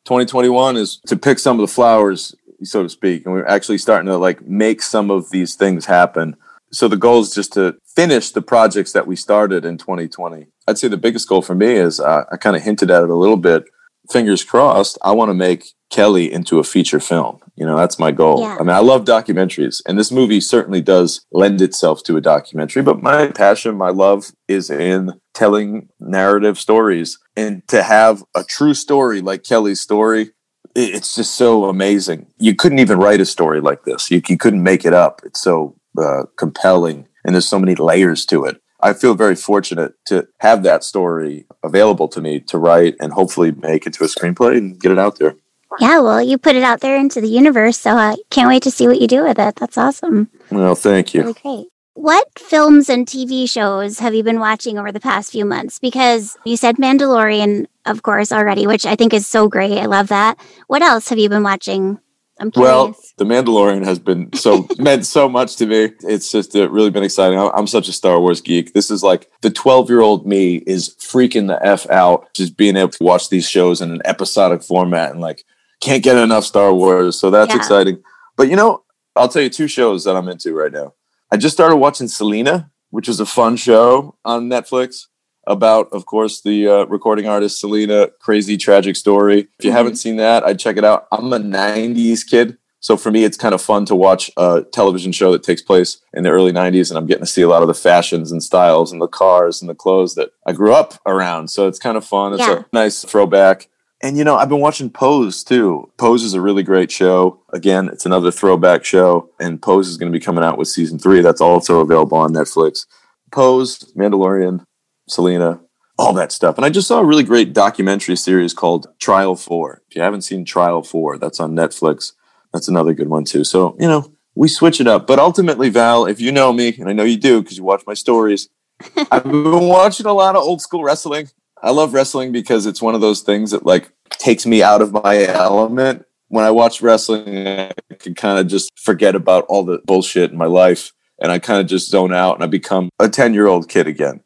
2021 0.06 0.77
is 0.77 1.00
to 1.08 1.15
pick 1.15 1.39
some 1.39 1.60
of 1.60 1.62
the 1.62 1.74
flowers, 1.74 2.36
so 2.63 2.84
to 2.84 2.89
speak, 2.89 3.25
and 3.25 3.34
we're 3.34 3.46
actually 3.46 3.77
starting 3.77 4.08
to 4.08 4.18
like 4.18 4.46
make 4.46 4.82
some 4.82 5.12
of 5.12 5.30
these 5.32 5.56
things 5.56 5.86
happen. 5.86 6.36
So 6.72 6.88
the 6.88 6.98
goal 6.98 7.20
is 7.22 7.34
just 7.34 7.53
to 7.53 7.77
finish 7.86 8.32
the 8.32 8.41
projects 8.41 8.94
that 8.94 9.08
we 9.08 9.15
started 9.15 9.65
in 9.65 9.77
2020. 9.77 10.48
I'd 10.68 10.77
say 10.77 10.88
the 10.88 10.98
biggest 10.98 11.27
goal 11.27 11.41
for 11.41 11.56
me 11.56 11.74
is 11.74 12.00
uh, 12.00 12.24
I 12.32 12.38
kind 12.38 12.56
of 12.56 12.63
hinted 12.63 12.89
at 12.89 13.03
it 13.03 13.10
a 13.10 13.15
little 13.15 13.38
bit. 13.38 13.65
Fingers 14.10 14.44
crossed, 14.44 14.98
I 15.03 15.12
want 15.12 15.30
to 15.30 15.34
make 15.34 15.74
Kelly 15.89 16.32
into 16.32 16.60
a 16.60 16.63
feature 16.63 17.00
film. 17.00 17.39
You 17.56 17.65
know, 17.65 17.77
that's 17.77 18.00
my 18.00 18.12
goal. 18.12 18.41
Yeah. 18.41 18.56
I 18.56 18.60
mean, 18.60 18.70
I 18.70 18.80
love 18.80 19.06
documentaries, 19.06 19.82
and 19.86 20.00
this 20.00 20.12
movie 20.12 20.41
certainly 20.41 20.82
does 20.82 21.25
lend 21.32 21.62
itself 21.62 22.01
to 22.03 22.18
a 22.18 22.22
documentary, 22.22 22.82
but 22.82 23.03
my 23.03 23.27
passion, 23.27 23.77
my 23.77 23.89
love 23.89 24.32
is 24.48 24.70
in 24.70 25.20
telling 25.34 25.89
narrative 26.00 26.58
stories. 26.58 27.20
And 27.36 27.62
to 27.68 27.84
have 27.84 28.24
a 28.36 28.44
true 28.44 28.74
story 28.74 29.22
like 29.22 29.44
Kelly's 29.44 29.82
story, 29.82 30.32
it's 30.75 31.16
just 31.16 31.36
so 31.36 31.66
amazing. 31.66 32.28
You 32.38 32.56
couldn't 32.56 32.80
even 32.80 33.00
write 33.00 33.22
a 33.22 33.25
story 33.25 33.62
like 33.62 33.84
this, 33.84 34.12
you, 34.12 34.22
you 34.28 34.38
couldn't 34.38 34.63
make 34.63 34.86
it 34.86 34.94
up. 34.94 35.22
It's 35.24 35.42
so 35.42 35.75
uh, 35.98 36.24
compelling, 36.38 37.08
and 37.24 37.36
there's 37.36 37.48
so 37.48 37.60
many 37.60 37.75
layers 37.75 38.25
to 38.28 38.46
it. 38.46 38.62
I 38.80 38.94
feel 38.94 39.13
very 39.13 39.36
fortunate 39.36 39.94
to 40.06 40.28
have 40.40 40.63
that 40.63 40.84
story 40.84 41.46
available 41.63 42.08
to 42.10 42.22
me 42.22 42.40
to 42.42 42.58
write 42.58 42.96
and 43.00 43.13
hopefully 43.13 43.51
make 43.51 43.86
it 43.86 43.94
to 43.94 44.04
a 44.04 44.08
screenplay 44.08 44.58
and 44.58 44.80
get 44.80 44.92
it 44.92 44.98
out 44.98 45.20
there. 45.20 45.36
Yeah, 45.80 46.00
well, 46.00 46.22
you 46.22 46.38
put 46.38 46.56
it 46.56 46.63
out 46.63 46.82
there 46.82 46.98
into 46.98 47.22
the 47.22 47.30
universe, 47.30 47.78
so 47.78 47.92
I 47.92 48.18
can't 48.30 48.50
wait 48.50 48.63
to 48.63 48.72
see 48.72 48.88
what 48.88 49.00
you 49.00 49.08
do 49.08 49.24
with 49.24 49.40
it. 49.40 49.56
That's 49.56 49.78
awesome. 49.78 50.30
Well, 50.50 50.75
thank 50.75 51.13
you. 51.13 51.22
Really 51.22 51.34
great. 51.42 51.68
What 51.94 52.28
films 52.38 52.90
and 52.90 53.06
TV 53.06 53.50
shows 53.50 54.00
have 54.00 54.16
you 54.16 54.24
been 54.24 54.40
watching 54.40 54.78
over 54.78 54.92
the 54.92 55.00
past 55.00 55.32
few 55.32 55.46
months? 55.46 55.78
Because 55.78 56.38
you 56.46 56.58
said 56.58 56.78
Mandalorian, 56.78 57.68
of 57.86 58.04
course, 58.04 58.32
already, 58.32 58.68
which 58.68 58.86
I 58.86 58.96
think 58.96 59.14
is 59.14 59.28
so 59.28 59.48
great. 59.48 59.78
I 59.78 59.86
love 59.86 60.08
that. 60.10 60.40
What 60.68 60.82
else 60.82 61.10
have 61.10 61.20
you 61.20 61.30
been 61.30 61.44
watching? 61.44 62.00
I'm 62.40 62.50
curious. 62.50 62.72
Well, 62.72 62.96
The 63.18 63.26
Mandalorian 63.26 63.86
has 63.86 64.00
been 64.00 64.34
so 64.34 64.68
meant 64.80 65.06
so 65.06 65.30
much 65.30 65.58
to 65.58 65.68
me. 65.68 65.92
It's 66.02 66.32
just 66.32 66.56
uh, 66.56 66.70
really 66.70 66.90
been 66.90 67.04
exciting. 67.04 67.38
I'm 67.38 67.68
such 67.68 67.88
a 67.88 67.94
Star 67.94 68.20
Wars 68.20 68.42
geek. 68.42 68.74
This 68.74 68.90
is 68.90 69.04
like 69.04 69.30
the 69.42 69.52
12 69.52 69.90
year 69.90 70.02
old 70.02 70.26
me 70.26 70.56
is 70.66 70.96
freaking 70.96 71.48
the 71.48 71.64
f 71.64 71.90
out, 71.90 72.34
just 72.34 72.58
being 72.58 72.78
able 72.78 72.90
to 72.92 73.04
watch 73.04 73.30
these 73.30 73.48
shows 73.48 73.80
in 73.82 73.92
an 73.92 74.02
episodic 74.06 74.64
format 74.64 75.12
and 75.12 75.22
like 75.22 75.44
can't 75.82 76.04
get 76.04 76.18
enough 76.18 76.46
Star 76.46 76.74
Wars. 76.74 77.20
So 77.20 77.30
that's 77.30 77.52
yeah. 77.52 77.58
exciting. 77.58 78.02
But 78.38 78.50
you 78.50 78.56
know, 78.56 78.84
I'll 79.16 79.30
tell 79.30 79.44
you 79.44 79.50
two 79.50 79.68
shows 79.68 80.04
that 80.06 80.16
I'm 80.16 80.30
into 80.30 80.54
right 80.54 80.72
now. 80.72 80.94
I 81.32 81.38
just 81.38 81.56
started 81.56 81.78
watching 81.78 82.08
Selena, 82.08 82.72
which 82.90 83.08
is 83.08 83.20
a 83.20 83.26
fun 83.26 83.56
show 83.56 84.16
on 84.26 84.50
Netflix 84.50 85.08
about, 85.48 85.90
of 85.92 86.06
course, 86.06 86.42
the 86.42 86.68
uh, 86.68 86.86
recording 86.86 87.28
artist 87.28 87.60
Selena. 87.60 88.10
Crazy 88.20 88.58
tragic 88.58 88.96
story. 88.96 89.48
If 89.60 89.66
you 89.66 89.70
mm-hmm. 89.70 89.78
haven't 89.78 89.96
seen 89.96 90.18
that, 90.18 90.44
I'd 90.44 90.60
check 90.60 90.78
it 90.78 90.86
out. 90.86 91.08
I'm 91.12 91.32
a 91.34 91.40
'90s 91.40 92.28
kid, 92.28 92.58
so 92.82 92.98
for 92.98 93.12
me, 93.12 93.24
it's 93.24 93.38
kind 93.38 93.54
of 93.54 93.62
fun 93.62 93.86
to 93.86 93.96
watch 93.96 94.32
a 94.38 94.66
television 94.74 95.12
show 95.12 95.32
that 95.32 95.44
takes 95.44 95.62
place 95.62 96.00
in 96.14 96.24
the 96.24 96.30
early 96.30 96.52
'90s, 96.52 96.90
and 96.90 96.98
I'm 96.98 97.06
getting 97.06 97.24
to 97.24 97.32
see 97.32 97.44
a 97.44 97.48
lot 97.48 97.62
of 97.62 97.68
the 97.68 97.76
fashions 97.76 98.32
and 98.32 98.44
styles 98.44 98.92
and 98.92 99.00
the 99.00 99.08
cars 99.08 99.62
and 99.62 99.70
the 99.70 99.76
clothes 99.76 100.16
that 100.16 100.32
I 100.48 100.52
grew 100.52 100.74
up 100.74 100.96
around. 101.06 101.50
So 101.50 101.68
it's 101.68 101.80
kind 101.80 101.96
of 101.96 102.04
fun. 102.04 102.34
It's 102.34 102.42
yeah. 102.42 102.60
a 102.60 102.66
nice 102.74 103.06
throwback. 103.06 103.68
And 104.04 104.18
you 104.18 104.24
know, 104.24 104.36
I've 104.36 104.50
been 104.50 104.60
watching 104.60 104.90
Pose 104.90 105.44
too. 105.44 105.92
Pose 105.98 106.24
is 106.24 106.34
a 106.34 106.42
really 106.42 106.64
great 106.64 106.92
show. 106.92 107.40
Again, 107.54 107.88
it's 107.88 108.08
another 108.08 108.32
throwback 108.32 108.84
show, 108.84 109.30
and 109.40 109.62
Pose 109.62 109.88
is 109.88 109.98
going 109.98 110.12
to 110.12 110.18
be 110.18 110.24
coming 110.24 110.44
out 110.44 110.58
with 110.58 110.68
season 110.68 110.98
three. 110.98 111.22
That's 111.22 111.42
also 111.42 111.82
available 111.82 112.18
on 112.18 112.34
Netflix. 112.34 112.88
Pose, 113.32 113.94
Mandalorian, 113.96 114.66
Selena, 115.08 115.60
all 115.98 116.13
that 116.13 116.31
stuff. 116.31 116.58
And 116.58 116.65
I 116.65 116.70
just 116.70 116.88
saw 116.88 117.00
a 117.00 117.05
really 117.05 117.24
great 117.24 117.53
documentary 117.53 118.15
series 118.15 118.53
called 118.53 118.88
Trial 119.00 119.36
4. 119.36 119.84
If 119.89 119.96
you 119.96 120.01
haven't 120.01 120.22
seen 120.22 120.46
Trial 120.46 120.84
4, 120.84 121.17
that's 121.17 121.39
on 121.39 121.53
Netflix. 121.53 122.13
That's 122.53 122.67
another 122.67 122.93
good 122.93 123.10
one 123.10 123.24
too. 123.24 123.43
So, 123.43 123.75
you 123.79 123.88
know, 123.88 124.12
we 124.36 124.48
switch 124.48 124.81
it 124.81 124.88
up. 124.88 125.08
But 125.08 125.20
ultimately, 125.20 125.70
Val, 125.70 126.05
if 126.05 126.20
you 126.20 126.31
know 126.31 126.53
me, 126.53 126.75
and 126.79 126.89
I 126.89 126.93
know 126.93 127.03
you 127.03 127.17
do 127.17 127.41
because 127.41 127.58
you 127.58 127.63
watch 127.63 127.84
my 127.86 127.93
stories, 127.93 128.50
I've 129.12 129.24
been 129.24 129.67
watching 129.67 130.05
a 130.05 130.13
lot 130.13 130.36
of 130.36 130.43
old 130.43 130.62
school 130.62 130.84
wrestling. 130.84 131.29
I 131.62 131.72
love 131.72 131.93
wrestling 131.93 132.31
because 132.31 132.65
it's 132.65 132.81
one 132.81 132.96
of 132.96 133.01
those 133.01 133.22
things 133.22 133.51
that 133.51 133.65
like 133.65 133.91
takes 134.10 134.46
me 134.46 134.63
out 134.63 134.81
of 134.81 134.91
my 134.91 135.25
element. 135.27 136.05
When 136.29 136.46
I 136.46 136.51
watch 136.51 136.81
wrestling, 136.81 137.48
I 137.48 137.74
can 138.00 138.15
kind 138.15 138.39
of 138.39 138.48
just 138.48 138.72
forget 138.79 139.15
about 139.15 139.46
all 139.48 139.63
the 139.63 139.79
bullshit 139.86 140.31
in 140.31 140.38
my 140.38 140.46
life 140.46 140.93
and 141.22 141.31
I 141.31 141.39
kind 141.39 141.62
of 141.62 141.67
just 141.67 141.89
zone 141.89 142.13
out 142.13 142.36
and 142.36 142.43
I 142.43 142.48
become 142.48 142.89
a 143.00 143.08
10 143.08 143.34
year 143.34 143.48
old 143.48 143.70
kid 143.70 143.88
again. 143.88 144.22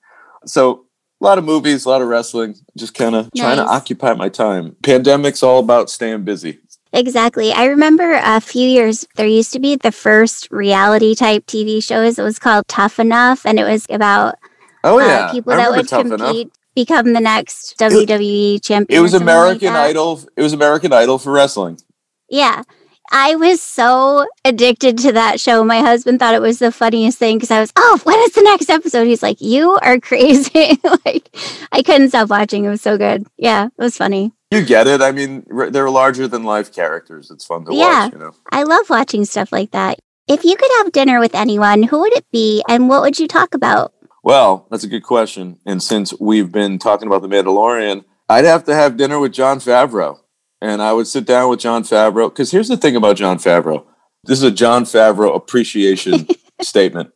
So 0.46 0.86
a 1.22 1.24
lot 1.24 1.38
of 1.38 1.44
movies, 1.44 1.86
a 1.86 1.90
lot 1.90 2.02
of 2.02 2.08
wrestling, 2.08 2.56
just 2.78 2.94
kind 2.94 3.16
of 3.16 3.30
nice. 3.34 3.44
trying 3.44 3.58
to 3.58 3.66
occupy 3.66 4.14
my 4.14 4.30
time. 4.30 4.76
Pandemic's 4.84 5.44
all 5.44 5.60
about 5.60 5.90
staying 5.90 6.24
busy. 6.24 6.60
Exactly. 6.94 7.52
I 7.52 7.66
remember 7.66 8.20
a 8.24 8.40
few 8.40 8.68
years 8.68 9.06
there 9.16 9.28
used 9.28 9.52
to 9.54 9.60
be 9.60 9.76
the 9.76 9.92
first 9.92 10.50
reality 10.50 11.14
type 11.14 11.46
TV 11.46 11.84
shows. 11.84 12.18
It 12.18 12.24
was 12.24 12.40
called 12.40 12.68
Tough 12.70 13.00
Enough, 13.00 13.46
and 13.46 13.60
it 13.60 13.66
was 13.66 13.86
about 13.90 14.36
oh 14.84 15.00
yeah 15.00 15.26
uh, 15.26 15.32
people 15.32 15.56
that 15.56 15.72
would 15.72 15.90
compete, 15.90 16.14
enough. 16.14 16.48
become 16.74 17.12
the 17.12 17.20
next 17.20 17.78
WWE 17.80 18.64
champion. 18.64 18.98
It 18.98 19.02
was 19.02 19.14
American 19.14 19.74
like 19.74 19.90
Idol. 19.90 20.22
It 20.38 20.42
was 20.42 20.54
American 20.54 20.94
Idol 20.94 21.18
for 21.18 21.34
wrestling. 21.34 21.80
Yeah. 22.30 22.64
I 23.12 23.36
was 23.36 23.62
so 23.62 24.28
addicted 24.44 24.98
to 25.00 25.12
that 25.14 25.40
show. 25.40 25.64
My 25.64 25.80
husband 25.80 26.20
thought 26.20 26.34
it 26.34 26.42
was 26.42 26.60
the 26.60 26.72
funniest 26.72 27.18
thing 27.18 27.38
because 27.38 27.52
I 27.52 27.60
was, 27.60 27.72
oh, 27.76 28.00
when 28.04 28.20
is 28.20 28.34
the 28.34 28.42
next 28.42 28.70
episode? 28.70 29.08
He's 29.08 29.24
like, 29.24 29.40
you 29.40 29.78
are 29.82 30.00
crazy. 30.02 30.80
like, 31.06 31.30
I 31.72 31.82
couldn't 31.82 32.10
stop 32.10 32.30
watching. 32.30 32.66
It 32.66 32.70
was 32.70 32.82
so 32.82 32.98
good. 32.98 33.26
Yeah, 33.38 33.68
it 33.68 33.72
was 33.78 33.98
funny. 33.98 34.32
You 34.52 34.64
get 34.64 34.88
it. 34.88 35.02
I 35.02 35.12
mean, 35.12 35.46
they're 35.72 35.90
larger 35.90 36.28
than 36.28 36.44
life 36.44 36.74
characters. 36.74 37.32
It's 37.32 37.46
fun 37.46 37.66
to 37.66 37.74
yeah, 37.74 38.06
watch, 38.06 38.14
you 38.14 38.20
know. 38.20 38.32
I 38.52 38.64
love 38.64 38.90
watching 38.90 39.26
stuff 39.26 39.52
like 39.52 39.72
that. 39.72 40.00
If 40.28 40.44
you 40.44 40.56
could 40.56 40.72
have 40.78 40.92
dinner 40.92 41.20
with 41.20 41.36
anyone, 41.36 41.84
who 41.84 42.00
would 42.00 42.14
it 42.14 42.26
be 42.32 42.64
and 42.68 42.90
what 42.90 43.02
would 43.02 43.20
you 43.20 43.28
talk 43.28 43.54
about? 43.54 43.94
Well, 44.24 44.68
that's 44.72 44.84
a 44.84 44.88
good 44.88 45.04
question. 45.04 45.60
And 45.66 45.84
since 45.84 46.14
we've 46.20 46.52
been 46.52 46.80
talking 46.80 47.08
about 47.08 47.22
The 47.22 47.28
Mandalorian, 47.28 48.06
I'd 48.28 48.46
have 48.46 48.64
to 48.64 48.74
have 48.74 48.98
dinner 48.98 49.20
with 49.20 49.34
Jon 49.34 49.60
Favreau 49.60 50.20
and 50.66 50.82
I 50.82 50.94
would 50.94 51.06
sit 51.06 51.26
down 51.26 51.50
with 51.50 51.60
Jon 51.60 51.84
Favreau. 51.84 52.30
Because 52.30 52.50
here's 52.52 52.68
the 52.68 52.78
thing 52.78 52.96
about 52.96 53.18
Jon 53.18 53.38
Favreau 53.38 53.86
this 54.24 54.40
is 54.40 54.44
a 54.44 54.52
Jon 54.52 54.86
Favreau 54.86 55.36
appreciation 55.36 56.28
statement. 56.62 57.12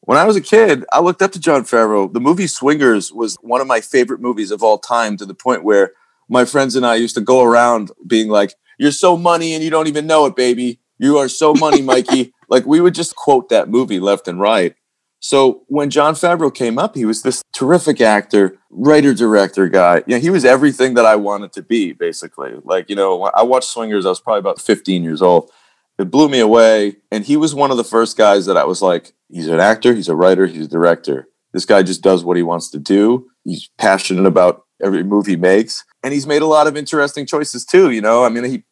When 0.00 0.18
I 0.18 0.24
was 0.24 0.34
a 0.34 0.40
kid, 0.40 0.84
I 0.92 0.98
looked 0.98 1.22
up 1.22 1.30
to 1.32 1.40
Jon 1.40 1.62
Favreau. 1.62 2.12
The 2.12 2.18
movie 2.20 2.48
Swingers 2.48 3.12
was 3.12 3.36
one 3.42 3.60
of 3.60 3.68
my 3.68 3.80
favorite 3.80 4.20
movies 4.20 4.50
of 4.50 4.60
all 4.60 4.76
time 4.78 5.16
to 5.18 5.26
the 5.26 5.34
point 5.34 5.62
where 5.62 5.92
my 6.28 6.44
friends 6.44 6.74
and 6.74 6.84
I 6.84 6.96
used 6.96 7.14
to 7.14 7.20
go 7.20 7.42
around 7.44 7.92
being 8.04 8.28
like, 8.28 8.54
You're 8.78 8.90
so 8.90 9.16
money 9.16 9.54
and 9.54 9.62
you 9.62 9.70
don't 9.70 9.86
even 9.86 10.08
know 10.08 10.26
it, 10.26 10.34
baby. 10.34 10.80
You 10.98 11.18
are 11.18 11.28
so 11.28 11.54
money, 11.54 11.82
Mikey. 11.92 12.34
like 12.48 12.66
we 12.66 12.80
would 12.80 12.94
just 12.94 13.14
quote 13.14 13.50
that 13.50 13.68
movie 13.68 14.00
left 14.00 14.26
and 14.26 14.40
right. 14.40 14.74
So 15.20 15.62
when 15.68 15.90
Jon 15.90 16.14
Favreau 16.14 16.52
came 16.52 16.78
up, 16.78 16.94
he 16.94 17.04
was 17.04 17.22
this 17.22 17.42
terrific 17.52 18.00
actor, 18.00 18.58
writer, 18.70 19.12
director 19.12 19.68
guy. 19.68 20.02
Yeah, 20.06 20.16
he 20.16 20.30
was 20.30 20.44
everything 20.46 20.94
that 20.94 21.04
I 21.04 21.16
wanted 21.16 21.52
to 21.52 21.62
be, 21.62 21.92
basically. 21.92 22.52
Like, 22.64 22.88
you 22.88 22.96
know, 22.96 23.24
I 23.24 23.42
watched 23.42 23.68
Swingers, 23.68 24.06
I 24.06 24.08
was 24.08 24.20
probably 24.20 24.40
about 24.40 24.60
15 24.60 25.04
years 25.04 25.20
old. 25.20 25.50
It 25.98 26.10
blew 26.10 26.30
me 26.30 26.40
away. 26.40 26.96
And 27.10 27.24
he 27.24 27.36
was 27.36 27.54
one 27.54 27.70
of 27.70 27.76
the 27.76 27.84
first 27.84 28.16
guys 28.16 28.46
that 28.46 28.56
I 28.56 28.64
was 28.64 28.80
like, 28.80 29.12
he's 29.28 29.48
an 29.48 29.60
actor, 29.60 29.94
he's 29.94 30.08
a 30.08 30.16
writer, 30.16 30.46
he's 30.46 30.66
a 30.66 30.70
director. 30.70 31.28
This 31.52 31.66
guy 31.66 31.82
just 31.82 32.02
does 32.02 32.24
what 32.24 32.38
he 32.38 32.42
wants 32.42 32.70
to 32.70 32.78
do. 32.78 33.28
He's 33.44 33.68
passionate 33.76 34.24
about 34.26 34.62
every 34.82 35.02
move 35.02 35.26
he 35.26 35.36
makes. 35.36 35.84
And 36.02 36.14
he's 36.14 36.26
made 36.26 36.40
a 36.40 36.46
lot 36.46 36.66
of 36.66 36.76
interesting 36.76 37.26
choices 37.26 37.66
too, 37.66 37.90
you 37.90 38.00
know. 38.00 38.24
I 38.24 38.30
mean, 38.30 38.44
he 38.44 38.64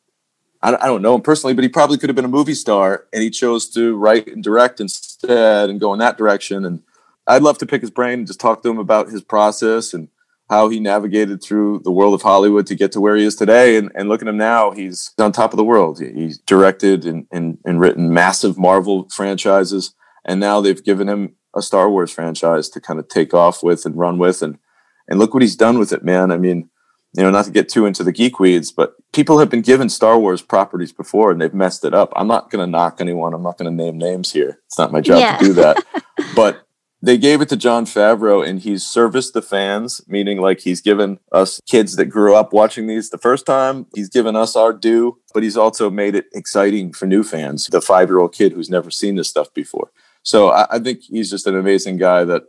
I, 0.60 0.72
don't 0.72 1.02
know 1.02 1.14
him 1.14 1.20
personally, 1.20 1.54
but 1.54 1.62
he 1.62 1.68
probably 1.68 1.98
could 1.98 2.08
have 2.08 2.16
been 2.16 2.24
a 2.24 2.28
movie 2.28 2.54
star, 2.54 3.06
and 3.12 3.22
he 3.22 3.30
chose 3.30 3.68
to 3.70 3.96
write 3.96 4.26
and 4.26 4.42
direct 4.42 4.80
instead 4.80 5.70
and 5.70 5.78
go 5.78 5.92
in 5.92 6.00
that 6.00 6.18
direction. 6.18 6.64
And 6.64 6.82
I'd 7.26 7.42
love 7.42 7.58
to 7.58 7.66
pick 7.66 7.80
his 7.80 7.90
brain 7.90 8.20
and 8.20 8.26
just 8.26 8.40
talk 8.40 8.62
to 8.62 8.70
him 8.70 8.78
about 8.78 9.08
his 9.08 9.22
process 9.22 9.94
and 9.94 10.08
how 10.50 10.68
he 10.68 10.80
navigated 10.80 11.42
through 11.42 11.82
the 11.84 11.92
world 11.92 12.14
of 12.14 12.22
Hollywood 12.22 12.66
to 12.66 12.74
get 12.74 12.90
to 12.92 13.00
where 13.00 13.16
he 13.16 13.24
is 13.24 13.36
today. 13.36 13.76
And, 13.76 13.92
and 13.94 14.08
look 14.08 14.20
at 14.20 14.28
him 14.28 14.36
now; 14.36 14.72
he's 14.72 15.12
on 15.18 15.30
top 15.30 15.52
of 15.52 15.58
the 15.58 15.64
world. 15.64 16.00
He's 16.00 16.38
directed 16.38 17.04
and, 17.04 17.26
and, 17.30 17.58
and 17.64 17.80
written 17.80 18.12
massive 18.12 18.58
Marvel 18.58 19.08
franchises, 19.10 19.94
and 20.24 20.40
now 20.40 20.60
they've 20.60 20.82
given 20.82 21.08
him 21.08 21.36
a 21.54 21.62
Star 21.62 21.88
Wars 21.88 22.10
franchise 22.10 22.68
to 22.70 22.80
kind 22.80 22.98
of 22.98 23.08
take 23.08 23.32
off 23.32 23.62
with 23.62 23.86
and 23.86 23.96
run 23.96 24.18
with. 24.18 24.42
And 24.42 24.58
and 25.06 25.18
look 25.18 25.32
what 25.32 25.42
he's 25.42 25.56
done 25.56 25.78
with 25.78 25.92
it, 25.92 26.04
man. 26.04 26.32
I 26.32 26.36
mean 26.36 26.68
you 27.16 27.22
know, 27.22 27.30
not 27.30 27.46
to 27.46 27.50
get 27.50 27.68
too 27.68 27.86
into 27.86 28.04
the 28.04 28.12
geek 28.12 28.38
weeds, 28.38 28.70
but 28.70 28.94
people 29.12 29.38
have 29.38 29.48
been 29.48 29.62
given 29.62 29.88
Star 29.88 30.18
Wars 30.18 30.42
properties 30.42 30.92
before 30.92 31.30
and 31.30 31.40
they've 31.40 31.54
messed 31.54 31.84
it 31.84 31.94
up. 31.94 32.12
I'm 32.16 32.28
not 32.28 32.50
going 32.50 32.64
to 32.64 32.70
knock 32.70 33.00
anyone. 33.00 33.32
I'm 33.34 33.42
not 33.42 33.56
going 33.56 33.70
to 33.70 33.84
name 33.84 33.96
names 33.96 34.32
here. 34.32 34.60
It's 34.66 34.78
not 34.78 34.92
my 34.92 35.00
job 35.00 35.20
yeah. 35.20 35.38
to 35.38 35.44
do 35.44 35.52
that. 35.54 35.82
but 36.36 36.64
they 37.00 37.16
gave 37.16 37.40
it 37.40 37.48
to 37.48 37.56
Jon 37.56 37.86
Favreau 37.86 38.46
and 38.46 38.60
he's 38.60 38.84
serviced 38.84 39.32
the 39.32 39.42
fans, 39.42 40.00
meaning 40.08 40.40
like 40.40 40.60
he's 40.60 40.80
given 40.80 41.18
us 41.32 41.60
kids 41.66 41.96
that 41.96 42.06
grew 42.06 42.34
up 42.34 42.52
watching 42.52 42.86
these 42.86 43.10
the 43.10 43.18
first 43.18 43.46
time, 43.46 43.86
he's 43.94 44.08
given 44.08 44.34
us 44.36 44.56
our 44.56 44.72
due, 44.72 45.18
but 45.32 45.42
he's 45.42 45.56
also 45.56 45.90
made 45.90 46.14
it 46.14 46.26
exciting 46.34 46.92
for 46.92 47.06
new 47.06 47.22
fans, 47.22 47.66
the 47.66 47.80
five 47.80 48.08
year 48.08 48.18
old 48.18 48.34
kid 48.34 48.52
who's 48.52 48.68
never 48.68 48.90
seen 48.90 49.14
this 49.14 49.28
stuff 49.28 49.52
before. 49.54 49.92
So 50.24 50.50
I, 50.50 50.66
I 50.72 50.78
think 50.78 51.02
he's 51.02 51.30
just 51.30 51.46
an 51.46 51.56
amazing 51.56 51.96
guy 51.96 52.24
that 52.24 52.42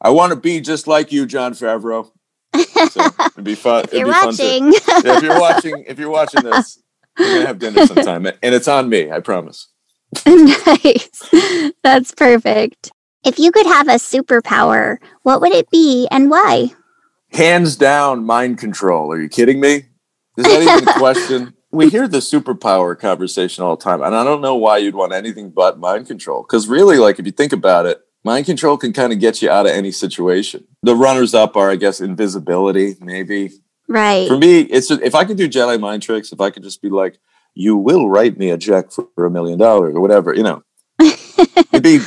I 0.00 0.10
want 0.10 0.30
to 0.30 0.36
be 0.36 0.60
just 0.60 0.86
like 0.86 1.12
you, 1.12 1.26
Jon 1.26 1.52
Favreau. 1.52 2.10
So 2.62 3.10
it'd 3.18 3.44
be 3.44 3.54
fun. 3.54 3.84
If 3.84 3.94
you're 3.94 4.08
watching, 4.08 4.72
to, 4.72 5.02
yeah, 5.04 5.16
if 5.16 5.22
you're 5.22 5.40
watching, 5.40 5.84
if 5.86 5.98
you're 5.98 6.10
watching 6.10 6.42
this, 6.42 6.82
we're 7.18 7.34
gonna 7.34 7.46
have 7.46 7.58
dinner 7.58 7.86
sometime, 7.86 8.26
and 8.26 8.54
it's 8.54 8.68
on 8.68 8.88
me. 8.88 9.10
I 9.10 9.20
promise. 9.20 9.68
nice. 10.26 11.30
That's 11.82 12.12
perfect. 12.14 12.90
If 13.24 13.38
you 13.38 13.52
could 13.52 13.66
have 13.66 13.88
a 13.88 13.92
superpower, 13.92 14.98
what 15.22 15.40
would 15.40 15.52
it 15.52 15.70
be 15.70 16.08
and 16.10 16.30
why? 16.30 16.72
Hands 17.32 17.76
down, 17.76 18.24
mind 18.26 18.58
control. 18.58 19.12
Are 19.12 19.20
you 19.20 19.28
kidding 19.28 19.60
me? 19.60 19.86
Is 20.36 20.44
that 20.44 20.62
even 20.62 20.88
a 20.88 20.92
question? 20.98 21.54
We 21.70 21.88
hear 21.88 22.06
the 22.06 22.18
superpower 22.18 22.98
conversation 22.98 23.64
all 23.64 23.76
the 23.76 23.82
time, 23.82 24.02
and 24.02 24.14
I 24.14 24.24
don't 24.24 24.42
know 24.42 24.56
why 24.56 24.78
you'd 24.78 24.94
want 24.94 25.14
anything 25.14 25.50
but 25.50 25.78
mind 25.78 26.06
control. 26.06 26.42
Because 26.42 26.68
really, 26.68 26.98
like, 26.98 27.18
if 27.18 27.24
you 27.24 27.32
think 27.32 27.52
about 27.52 27.86
it, 27.86 28.00
mind 28.24 28.46
control 28.46 28.76
can 28.76 28.92
kind 28.92 29.12
of 29.12 29.18
get 29.18 29.42
you 29.42 29.50
out 29.50 29.66
of 29.66 29.72
any 29.72 29.92
situation. 29.92 30.66
The 30.82 30.96
runners 30.96 31.34
up 31.34 31.56
are, 31.56 31.70
I 31.70 31.76
guess, 31.76 32.00
invisibility, 32.00 32.96
maybe. 33.00 33.52
Right. 33.88 34.28
For 34.28 34.36
me, 34.36 34.60
it's 34.60 34.88
just, 34.88 35.02
if 35.02 35.14
I 35.14 35.24
could 35.24 35.36
do 35.36 35.48
Jedi 35.48 35.78
mind 35.80 36.02
tricks, 36.02 36.32
if 36.32 36.40
I 36.40 36.50
could 36.50 36.62
just 36.62 36.82
be 36.82 36.88
like, 36.88 37.18
you 37.54 37.76
will 37.76 38.08
write 38.08 38.38
me 38.38 38.50
a 38.50 38.58
check 38.58 38.90
for 38.90 39.26
a 39.26 39.30
million 39.30 39.58
dollars 39.58 39.94
or 39.94 40.00
whatever, 40.00 40.34
you 40.34 40.42
know, 40.42 40.62
it'd 41.00 41.82
be 41.82 42.00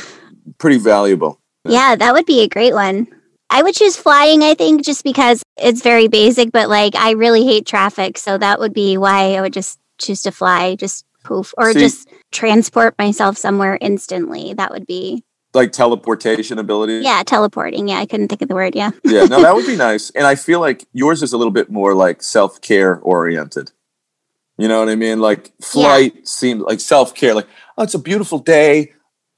pretty 0.58 0.78
valuable. 0.78 1.40
Yeah, 1.64 1.96
that 1.96 2.12
would 2.12 2.26
be 2.26 2.40
a 2.40 2.48
great 2.48 2.74
one. 2.74 3.06
I 3.48 3.62
would 3.62 3.74
choose 3.74 3.96
flying, 3.96 4.42
I 4.42 4.54
think, 4.54 4.84
just 4.84 5.04
because 5.04 5.42
it's 5.56 5.82
very 5.82 6.08
basic, 6.08 6.50
but 6.50 6.68
like 6.68 6.96
I 6.96 7.12
really 7.12 7.44
hate 7.44 7.66
traffic. 7.66 8.18
So 8.18 8.38
that 8.38 8.58
would 8.58 8.72
be 8.74 8.96
why 8.96 9.34
I 9.34 9.40
would 9.40 9.52
just 9.52 9.78
choose 9.98 10.22
to 10.22 10.32
fly, 10.32 10.74
just 10.74 11.04
poof, 11.22 11.54
or 11.56 11.72
See, 11.72 11.78
just 11.78 12.08
transport 12.32 12.96
myself 12.98 13.36
somewhere 13.36 13.78
instantly. 13.80 14.54
That 14.54 14.72
would 14.72 14.86
be 14.86 15.22
like 15.56 15.72
teleportation 15.72 16.58
ability. 16.58 17.00
Yeah, 17.02 17.22
teleporting. 17.24 17.88
Yeah, 17.88 17.96
I 17.96 18.06
couldn't 18.06 18.28
think 18.28 18.42
of 18.42 18.48
the 18.48 18.54
word. 18.54 18.76
Yeah. 18.76 18.92
yeah, 19.04 19.24
no, 19.24 19.42
that 19.42 19.54
would 19.54 19.66
be 19.66 19.76
nice. 19.88 20.10
And 20.10 20.26
I 20.26 20.36
feel 20.36 20.60
like 20.60 20.86
yours 20.92 21.22
is 21.22 21.32
a 21.32 21.38
little 21.38 21.52
bit 21.52 21.70
more 21.70 21.94
like 21.94 22.22
self 22.22 22.60
care 22.60 22.98
oriented. 23.00 23.72
You 24.58 24.68
know 24.68 24.78
what 24.78 24.88
I 24.88 24.94
mean? 24.94 25.20
Like 25.20 25.52
flight 25.60 26.14
yeah. 26.14 26.20
seems 26.24 26.62
like 26.62 26.80
self 26.80 27.14
care. 27.14 27.34
Like, 27.34 27.48
oh, 27.76 27.82
it's 27.82 27.94
a 27.94 27.98
beautiful 27.98 28.38
day. 28.38 28.92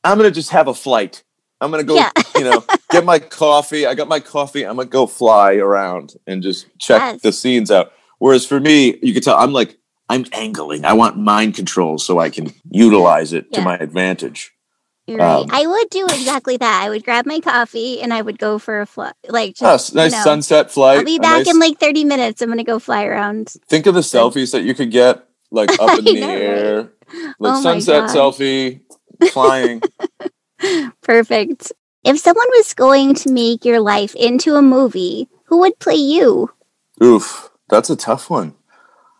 I'm 0.05 0.19
gonna 0.19 0.31
just 0.31 0.51
have 0.51 0.69
a 0.69 0.75
flight. 0.75 1.23
I'm 1.61 1.71
gonna 1.71 1.83
go, 1.83 1.97
yeah. 1.97 2.11
you 2.37 2.45
know, 2.45 2.65
get 2.91 3.05
my 3.05 3.19
coffee. 3.41 3.87
I 3.87 3.95
got 3.95 4.09
my 4.09 4.21
coffee. 4.21 4.65
I'm 4.65 4.77
gonna 4.77 4.89
go 4.89 5.07
fly 5.07 5.55
around 5.55 6.15
and 6.27 6.43
just 6.43 6.67
check 6.79 7.01
yes. 7.01 7.23
the 7.23 7.33
scenes 7.33 7.71
out. 7.71 7.93
Whereas 8.19 8.45
for 8.45 8.61
me, 8.61 8.99
you 9.03 9.15
could 9.15 9.23
tell 9.23 9.37
I'm 9.37 9.53
like, 9.53 9.79
I'm 10.09 10.25
angling. 10.33 10.85
I 10.85 10.95
want 10.95 11.19
mind 11.19 11.55
control 11.55 11.99
so 11.99 12.19
I 12.19 12.31
can 12.31 12.53
utilize 12.71 13.33
it 13.33 13.47
yeah. 13.51 13.59
to 13.59 13.65
my 13.65 13.77
advantage. 13.77 14.53
Right. 15.09 15.41
Um, 15.41 15.47
I 15.51 15.67
would 15.67 15.89
do 15.91 16.05
exactly 16.05 16.59
that. 16.59 16.83
I 16.83 16.91
would 16.91 17.05
grab 17.05 17.25
my 17.25 17.41
coffee 17.41 18.03
and 18.03 18.13
I 18.13 18.21
would 18.21 18.39
go 18.39 18.59
for 18.59 18.83
a 18.83 18.87
flight. 18.87 19.15
Like 19.29 19.55
just, 19.57 19.95
nice 19.95 20.13
you 20.13 20.19
know, 20.19 20.25
sunset 20.25 20.71
flight. 20.71 20.99
I'll 20.99 21.05
be 21.05 21.19
back 21.19 21.47
nice, 21.47 21.49
in 21.49 21.59
like 21.59 21.79
30 21.79 22.05
minutes. 22.05 22.43
I'm 22.43 22.49
gonna 22.49 22.65
go 22.65 22.79
fly 22.79 23.05
around. 23.05 23.55
Think 23.69 23.87
of 23.87 23.95
the 23.95 24.01
selfies 24.01 24.53
that 24.53 24.63
you 24.63 24.75
could 24.75 24.91
get 24.91 25.27
like 25.51 25.71
up 25.81 25.99
in 25.99 26.05
the 26.05 26.21
know, 26.21 26.29
air. 26.29 26.77
Right? 26.77 27.35
Like 27.39 27.55
oh 27.55 27.63
sunset 27.63 28.11
selfie, 28.11 28.83
flying. 29.33 29.81
Perfect. 31.03 31.73
If 32.05 32.19
someone 32.19 32.49
was 32.51 32.75
going 32.75 33.15
to 33.17 33.33
make 33.33 33.65
your 33.65 33.81
life 33.81 34.15
into 34.15 34.57
a 34.57 34.63
movie, 34.63 35.29
who 35.47 35.59
would 35.61 35.79
play 35.79 35.95
you? 35.95 36.51
Oof, 37.03 37.51
that's 37.69 37.91
a 37.91 37.97
tough 37.97 38.29
one. 38.29 38.55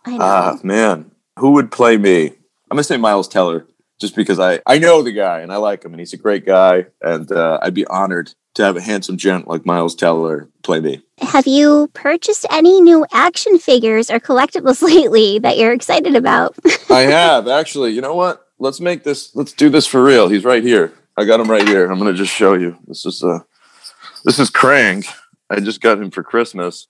Ah, 0.05 0.57
man. 0.63 1.11
Who 1.39 1.51
would 1.51 1.71
play 1.71 1.97
me? 1.97 2.27
I'm 2.27 2.75
gonna 2.75 2.83
say 2.83 2.97
Miles 2.97 3.27
Teller 3.27 3.65
just 3.99 4.15
because 4.15 4.39
I 4.39 4.59
I 4.65 4.79
know 4.79 5.01
the 5.01 5.11
guy 5.11 5.39
and 5.41 5.51
I 5.51 5.57
like 5.57 5.83
him 5.83 5.93
and 5.93 5.99
he's 5.99 6.13
a 6.13 6.17
great 6.17 6.45
guy 6.45 6.85
and 7.01 7.31
uh, 7.31 7.59
I'd 7.61 7.73
be 7.73 7.85
honored 7.87 8.33
to 8.55 8.63
have 8.63 8.75
a 8.77 8.81
handsome 8.81 9.17
gent 9.17 9.47
like 9.47 9.65
Miles 9.65 9.95
Teller 9.95 10.49
play 10.63 10.79
me. 10.79 11.01
Have 11.19 11.45
you 11.47 11.89
purchased 11.93 12.45
any 12.49 12.81
new 12.81 13.05
action 13.13 13.59
figures 13.59 14.09
or 14.09 14.19
collectibles 14.19 14.81
lately 14.95 15.39
that 15.39 15.57
you're 15.57 15.73
excited 15.73 16.15
about? 16.15 16.55
I 16.89 17.01
have 17.01 17.47
actually. 17.47 17.91
You 17.91 18.01
know 18.01 18.15
what? 18.15 18.45
Let's 18.57 18.79
make 18.81 19.03
this. 19.03 19.35
Let's 19.35 19.53
do 19.53 19.69
this 19.69 19.85
for 19.87 20.03
real. 20.03 20.27
He's 20.27 20.43
right 20.43 20.63
here. 20.63 20.93
I 21.15 21.25
got 21.25 21.39
him 21.39 21.49
right 21.51 21.67
here. 21.67 21.89
I'm 21.91 21.97
gonna 21.97 22.13
just 22.13 22.33
show 22.33 22.53
you. 22.53 22.77
This 22.87 23.05
is 23.05 23.23
uh, 23.23 23.39
this 24.25 24.39
is 24.39 24.49
Krang. 24.49 25.05
I 25.49 25.59
just 25.59 25.81
got 25.81 25.97
him 25.97 26.11
for 26.11 26.23
Christmas, 26.23 26.87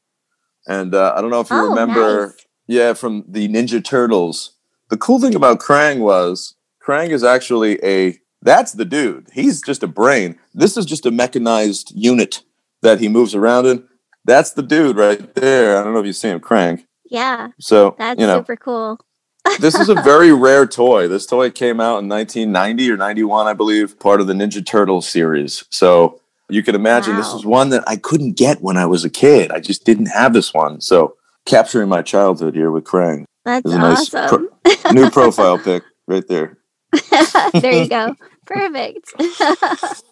and 0.67 0.93
uh, 0.95 1.13
I 1.15 1.22
don't 1.22 1.30
know 1.30 1.39
if 1.41 1.50
you 1.50 1.56
Oh, 1.58 1.69
remember. 1.69 2.28
nice. 2.28 2.45
Yeah, 2.67 2.93
from 2.93 3.24
the 3.28 3.48
Ninja 3.48 3.84
Turtles. 3.84 4.52
The 4.89 4.98
cool 4.98 5.19
thing 5.19 5.34
about 5.36 5.60
Krang 5.60 6.00
was 6.00 6.56
Krang 6.82 7.10
is 7.10 7.24
actually 7.24 7.84
a 7.84 8.20
that's 8.42 8.74
the 8.74 8.86
dude. 8.86 9.28
He's 9.34 9.62
just 9.62 9.84
a 9.84 9.88
brain. 9.88 10.39
This 10.54 10.78
is 10.78 10.86
just 10.86 11.06
a 11.06 11.12
mechanized 11.12 11.92
unit 11.94 12.44
that 12.82 13.00
he 13.00 13.10
moves 13.10 13.36
around 13.36 13.65
in. 13.65 13.84
That's 14.26 14.52
the 14.52 14.63
dude 14.63 14.98
right 14.98 15.34
there. 15.36 15.78
I 15.78 15.84
don't 15.84 15.94
know 15.94 16.00
if 16.00 16.06
you 16.06 16.13
see 16.13 16.30
him, 16.30 16.39
Krang. 16.39 16.86
yeah, 17.10 17.50
So 17.60 17.96
that's 17.98 18.20
you 18.20 18.28
know, 18.28 18.39
super 18.39 18.56
cool. 18.56 19.00
this 19.60 19.76
is 19.76 19.89
a 19.89 19.96
very 19.96 20.32
rare 20.32 20.68
toy. 20.68 21.08
This 21.08 21.26
toy 21.26 21.50
came 21.50 21.80
out 21.80 22.00
in 22.00 22.10
1990 22.10 22.92
or 22.92 22.98
91, 22.98 23.48
I 23.48 23.54
believe, 23.54 24.00
part 24.00 24.22
of 24.22 24.28
the 24.28 24.34
Ninja 24.34 24.65
Turtles 24.65 25.08
series. 25.08 25.65
So 25.70 26.22
you 26.50 26.63
can 26.63 26.76
imagine 26.76 27.15
this 27.15 27.34
is 27.34 27.46
one 27.46 27.70
that 27.70 27.84
I 27.88 27.96
couldn't 27.96 28.38
get 28.38 28.62
when 28.62 28.78
I 28.78 28.86
was 28.86 29.04
a 29.04 29.10
kid. 29.10 29.52
I 29.52 29.60
just 29.60 29.86
didn't 29.86 30.08
have 30.08 30.34
this 30.34 30.54
one. 30.54 30.82
So 30.82 31.15
capturing 31.46 31.89
my 31.89 32.02
childhood 32.02 32.56
here 32.56 32.72
with 32.72 32.84
Krang. 32.84 33.26
That's 33.46 33.65
is 33.65 33.74
a 33.74 33.78
nice 33.80 34.13
awesome. 34.13 34.50
New 34.94 35.10
profile 35.10 35.58
pic 35.58 35.84
right 36.08 36.28
there. 36.28 36.59
there 37.54 37.73
you 37.73 37.88
go. 37.88 38.15
Perfect. 38.45 39.13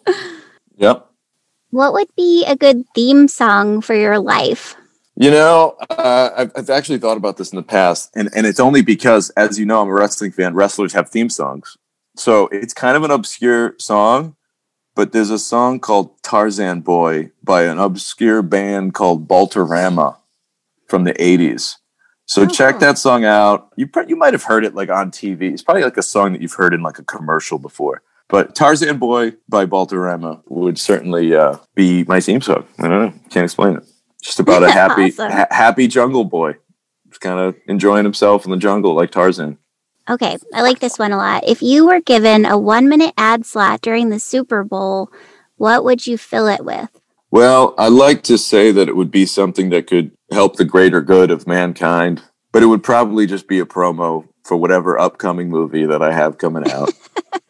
Yep. 0.80 1.10
what 1.70 1.92
would 1.92 2.06
be 2.16 2.44
a 2.46 2.54
good 2.54 2.84
theme 2.94 3.26
song 3.26 3.80
for 3.80 3.96
your 3.96 4.20
life? 4.20 4.76
You 5.16 5.32
know, 5.32 5.74
uh, 5.90 6.30
I've, 6.36 6.52
I've 6.54 6.70
actually 6.70 6.98
thought 6.98 7.16
about 7.16 7.36
this 7.36 7.50
in 7.50 7.56
the 7.56 7.64
past, 7.64 8.12
and, 8.14 8.30
and 8.32 8.46
it's 8.46 8.60
only 8.60 8.82
because, 8.82 9.30
as 9.30 9.58
you 9.58 9.66
know, 9.66 9.82
I'm 9.82 9.88
a 9.88 9.92
wrestling 9.92 10.30
fan. 10.30 10.54
Wrestlers 10.54 10.92
have 10.92 11.08
theme 11.08 11.30
songs. 11.30 11.76
So 12.14 12.46
it's 12.52 12.72
kind 12.72 12.96
of 12.96 13.02
an 13.02 13.10
obscure 13.10 13.74
song, 13.80 14.36
but 14.94 15.10
there's 15.10 15.30
a 15.30 15.38
song 15.38 15.80
called 15.80 16.22
Tarzan 16.22 16.82
Boy 16.82 17.32
by 17.42 17.64
an 17.64 17.80
obscure 17.80 18.42
band 18.42 18.94
called 18.94 19.26
Baltimora 19.26 20.16
from 20.86 21.02
the 21.02 21.14
80s. 21.14 21.74
So 22.28 22.42
Oh. 22.42 22.46
check 22.46 22.78
that 22.80 22.98
song 22.98 23.24
out. 23.24 23.72
You 23.76 23.88
you 24.06 24.14
might 24.16 24.34
have 24.34 24.44
heard 24.44 24.64
it 24.64 24.74
like 24.74 24.90
on 24.90 25.10
TV. 25.10 25.50
It's 25.52 25.62
probably 25.62 25.82
like 25.82 25.96
a 25.96 26.02
song 26.02 26.32
that 26.34 26.42
you've 26.42 26.52
heard 26.52 26.74
in 26.74 26.82
like 26.82 26.98
a 26.98 27.02
commercial 27.04 27.58
before. 27.58 28.02
But 28.28 28.54
Tarzan 28.54 28.98
Boy 28.98 29.32
by 29.48 29.64
Baltimora 29.64 30.42
would 30.48 30.78
certainly 30.78 31.34
uh, 31.34 31.56
be 31.74 32.04
my 32.04 32.20
theme 32.20 32.42
song. 32.42 32.64
I 32.78 32.86
don't 32.88 33.00
know. 33.02 33.12
Can't 33.30 33.44
explain 33.44 33.76
it. 33.78 33.84
Just 34.22 34.38
about 34.40 34.62
a 34.62 34.70
happy 34.82 35.06
Awesome. 35.06 35.32
ha- 35.32 35.46
happy 35.50 35.88
jungle 35.88 36.24
boy. 36.24 36.56
Just 37.08 37.22
kind 37.22 37.40
of 37.40 37.54
enjoying 37.66 38.04
himself 38.04 38.44
in 38.44 38.50
the 38.50 38.58
jungle 38.58 38.94
like 38.94 39.10
Tarzan. 39.10 39.56
Okay, 40.10 40.36
I 40.54 40.60
like 40.62 40.78
this 40.80 40.98
one 40.98 41.12
a 41.12 41.16
lot. 41.16 41.44
If 41.48 41.62
you 41.62 41.86
were 41.86 42.00
given 42.00 42.44
a 42.44 42.58
one 42.58 42.88
minute 42.88 43.14
ad 43.16 43.46
slot 43.46 43.80
during 43.80 44.10
the 44.10 44.18
Super 44.20 44.62
Bowl, 44.64 45.10
what 45.56 45.82
would 45.84 46.06
you 46.06 46.18
fill 46.18 46.46
it 46.48 46.64
with? 46.64 46.90
Well, 47.30 47.74
I 47.76 47.88
like 47.88 48.22
to 48.24 48.38
say 48.38 48.72
that 48.72 48.88
it 48.88 48.96
would 48.96 49.10
be 49.10 49.26
something 49.26 49.68
that 49.70 49.86
could 49.86 50.12
help 50.30 50.56
the 50.56 50.64
greater 50.64 51.02
good 51.02 51.30
of 51.30 51.46
mankind, 51.46 52.22
but 52.52 52.62
it 52.62 52.66
would 52.66 52.82
probably 52.82 53.26
just 53.26 53.46
be 53.46 53.58
a 53.58 53.66
promo 53.66 54.26
for 54.44 54.56
whatever 54.56 54.98
upcoming 54.98 55.50
movie 55.50 55.84
that 55.84 56.00
I 56.00 56.12
have 56.12 56.38
coming 56.38 56.70
out. 56.70 56.90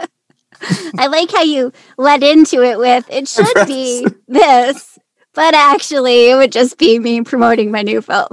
I 0.98 1.06
like 1.06 1.30
how 1.30 1.42
you 1.42 1.72
led 1.96 2.24
into 2.24 2.62
it 2.62 2.78
with 2.78 3.06
it 3.08 3.28
should 3.28 3.66
be 3.66 4.04
this, 4.26 4.98
but 5.32 5.54
actually 5.54 6.30
it 6.30 6.34
would 6.34 6.50
just 6.50 6.76
be 6.76 6.98
me 6.98 7.22
promoting 7.22 7.70
my 7.70 7.82
new 7.82 8.02
film. 8.02 8.28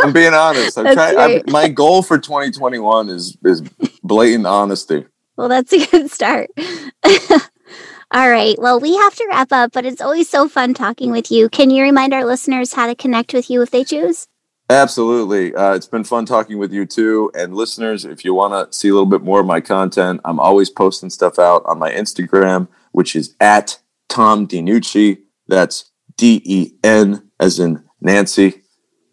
I'm 0.00 0.12
being 0.12 0.34
honest. 0.34 0.76
I'm 0.76 0.84
trying, 0.94 1.16
I'm, 1.16 1.42
my 1.48 1.68
goal 1.68 2.02
for 2.02 2.18
2021 2.18 3.08
is 3.08 3.36
is 3.44 3.62
blatant 4.02 4.46
honesty. 4.46 5.06
well, 5.36 5.48
that's 5.48 5.72
a 5.72 5.86
good 5.86 6.10
start. 6.10 6.50
All 8.12 8.28
right. 8.28 8.56
Well, 8.58 8.80
we 8.80 8.96
have 8.96 9.14
to 9.14 9.26
wrap 9.30 9.52
up, 9.52 9.70
but 9.72 9.86
it's 9.86 10.00
always 10.00 10.28
so 10.28 10.48
fun 10.48 10.74
talking 10.74 11.12
with 11.12 11.30
you. 11.30 11.48
Can 11.48 11.70
you 11.70 11.84
remind 11.84 12.12
our 12.12 12.24
listeners 12.24 12.72
how 12.72 12.88
to 12.88 12.96
connect 12.96 13.32
with 13.32 13.48
you 13.48 13.62
if 13.62 13.70
they 13.70 13.84
choose? 13.84 14.26
Absolutely. 14.68 15.54
Uh, 15.54 15.74
it's 15.74 15.86
been 15.86 16.02
fun 16.02 16.26
talking 16.26 16.58
with 16.58 16.72
you 16.72 16.86
too. 16.86 17.30
And 17.34 17.54
listeners, 17.54 18.04
if 18.04 18.24
you 18.24 18.34
want 18.34 18.72
to 18.72 18.76
see 18.76 18.88
a 18.88 18.92
little 18.92 19.06
bit 19.06 19.22
more 19.22 19.38
of 19.38 19.46
my 19.46 19.60
content, 19.60 20.20
I'm 20.24 20.40
always 20.40 20.70
posting 20.70 21.10
stuff 21.10 21.38
out 21.38 21.62
on 21.66 21.78
my 21.78 21.92
Instagram, 21.92 22.66
which 22.90 23.14
is 23.14 23.36
at 23.40 23.78
Tom 24.08 24.48
DeNucci. 24.48 25.18
That's 25.46 25.90
D 26.16 26.42
E 26.44 26.72
N 26.82 27.30
as 27.38 27.60
in 27.60 27.84
Nancy, 28.00 28.62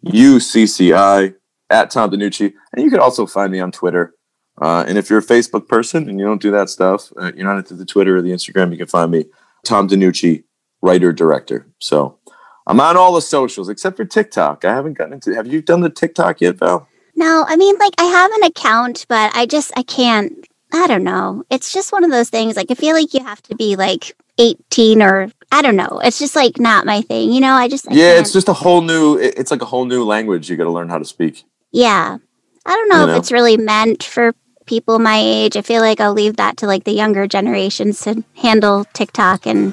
U 0.02 0.40
C 0.40 0.66
C 0.66 0.92
I, 0.92 1.34
at 1.70 1.90
Tom 1.90 2.10
DeNucci. 2.10 2.52
And 2.72 2.84
you 2.84 2.90
can 2.90 3.00
also 3.00 3.26
find 3.26 3.52
me 3.52 3.60
on 3.60 3.70
Twitter. 3.70 4.14
Uh, 4.60 4.84
and 4.88 4.98
if 4.98 5.08
you're 5.10 5.18
a 5.20 5.22
Facebook 5.24 5.68
person 5.68 6.08
and 6.08 6.18
you 6.18 6.26
don't 6.26 6.42
do 6.42 6.50
that 6.50 6.68
stuff, 6.68 7.12
uh, 7.20 7.32
you're 7.36 7.46
not 7.46 7.58
into 7.58 7.74
the 7.74 7.84
Twitter 7.84 8.16
or 8.16 8.22
the 8.22 8.30
Instagram, 8.30 8.70
you 8.72 8.78
can 8.78 8.86
find 8.86 9.10
me, 9.10 9.24
Tom 9.64 9.88
DeNucci, 9.88 10.44
writer, 10.82 11.12
director. 11.12 11.66
So 11.78 12.18
I'm 12.66 12.80
on 12.80 12.96
all 12.96 13.12
the 13.14 13.20
socials 13.22 13.68
except 13.68 13.96
for 13.96 14.04
TikTok. 14.04 14.64
I 14.64 14.74
haven't 14.74 14.94
gotten 14.94 15.14
into. 15.14 15.34
Have 15.34 15.46
you 15.46 15.62
done 15.62 15.80
the 15.80 15.90
TikTok 15.90 16.40
yet, 16.40 16.56
Val? 16.56 16.88
No, 17.16 17.44
I 17.48 17.56
mean, 17.56 17.76
like, 17.78 17.94
I 17.98 18.04
have 18.04 18.30
an 18.32 18.44
account, 18.44 19.06
but 19.08 19.34
I 19.34 19.46
just, 19.46 19.72
I 19.76 19.82
can't, 19.82 20.46
I 20.72 20.86
don't 20.86 21.02
know. 21.04 21.42
It's 21.50 21.72
just 21.72 21.90
one 21.92 22.04
of 22.04 22.10
those 22.10 22.28
things. 22.30 22.56
Like, 22.56 22.70
I 22.70 22.74
feel 22.74 22.94
like 22.94 23.12
you 23.14 23.24
have 23.24 23.42
to 23.44 23.56
be 23.56 23.74
like 23.74 24.14
18 24.38 25.02
or, 25.02 25.28
I 25.50 25.62
don't 25.62 25.74
know. 25.76 26.00
It's 26.04 26.18
just 26.20 26.36
like 26.36 26.60
not 26.60 26.86
my 26.86 27.00
thing. 27.00 27.32
You 27.32 27.40
know, 27.40 27.54
I 27.54 27.68
just, 27.68 27.88
I 27.88 27.94
yeah, 27.94 28.12
can't- 28.14 28.20
it's 28.20 28.32
just 28.32 28.48
a 28.48 28.52
whole 28.52 28.82
new. 28.82 29.16
It's 29.18 29.50
like 29.50 29.62
a 29.62 29.66
whole 29.66 29.84
new 29.84 30.04
language 30.04 30.48
you 30.48 30.56
got 30.56 30.64
to 30.64 30.70
learn 30.70 30.88
how 30.88 30.98
to 30.98 31.04
speak. 31.04 31.44
yeah. 31.72 32.18
I 32.66 32.72
don't 32.72 32.88
know 32.90 33.06
You 33.06 33.12
if 33.12 33.18
it's 33.20 33.32
really 33.32 33.56
meant 33.56 34.02
for 34.04 34.34
people 34.68 34.98
my 34.98 35.18
age. 35.18 35.56
I 35.56 35.62
feel 35.62 35.80
like 35.80 36.00
I'll 36.00 36.12
leave 36.12 36.36
that 36.36 36.58
to 36.58 36.66
like 36.66 36.84
the 36.84 36.92
younger 36.92 37.26
generations 37.26 38.00
to 38.02 38.22
handle 38.36 38.84
TikTok 38.92 39.46
and 39.46 39.72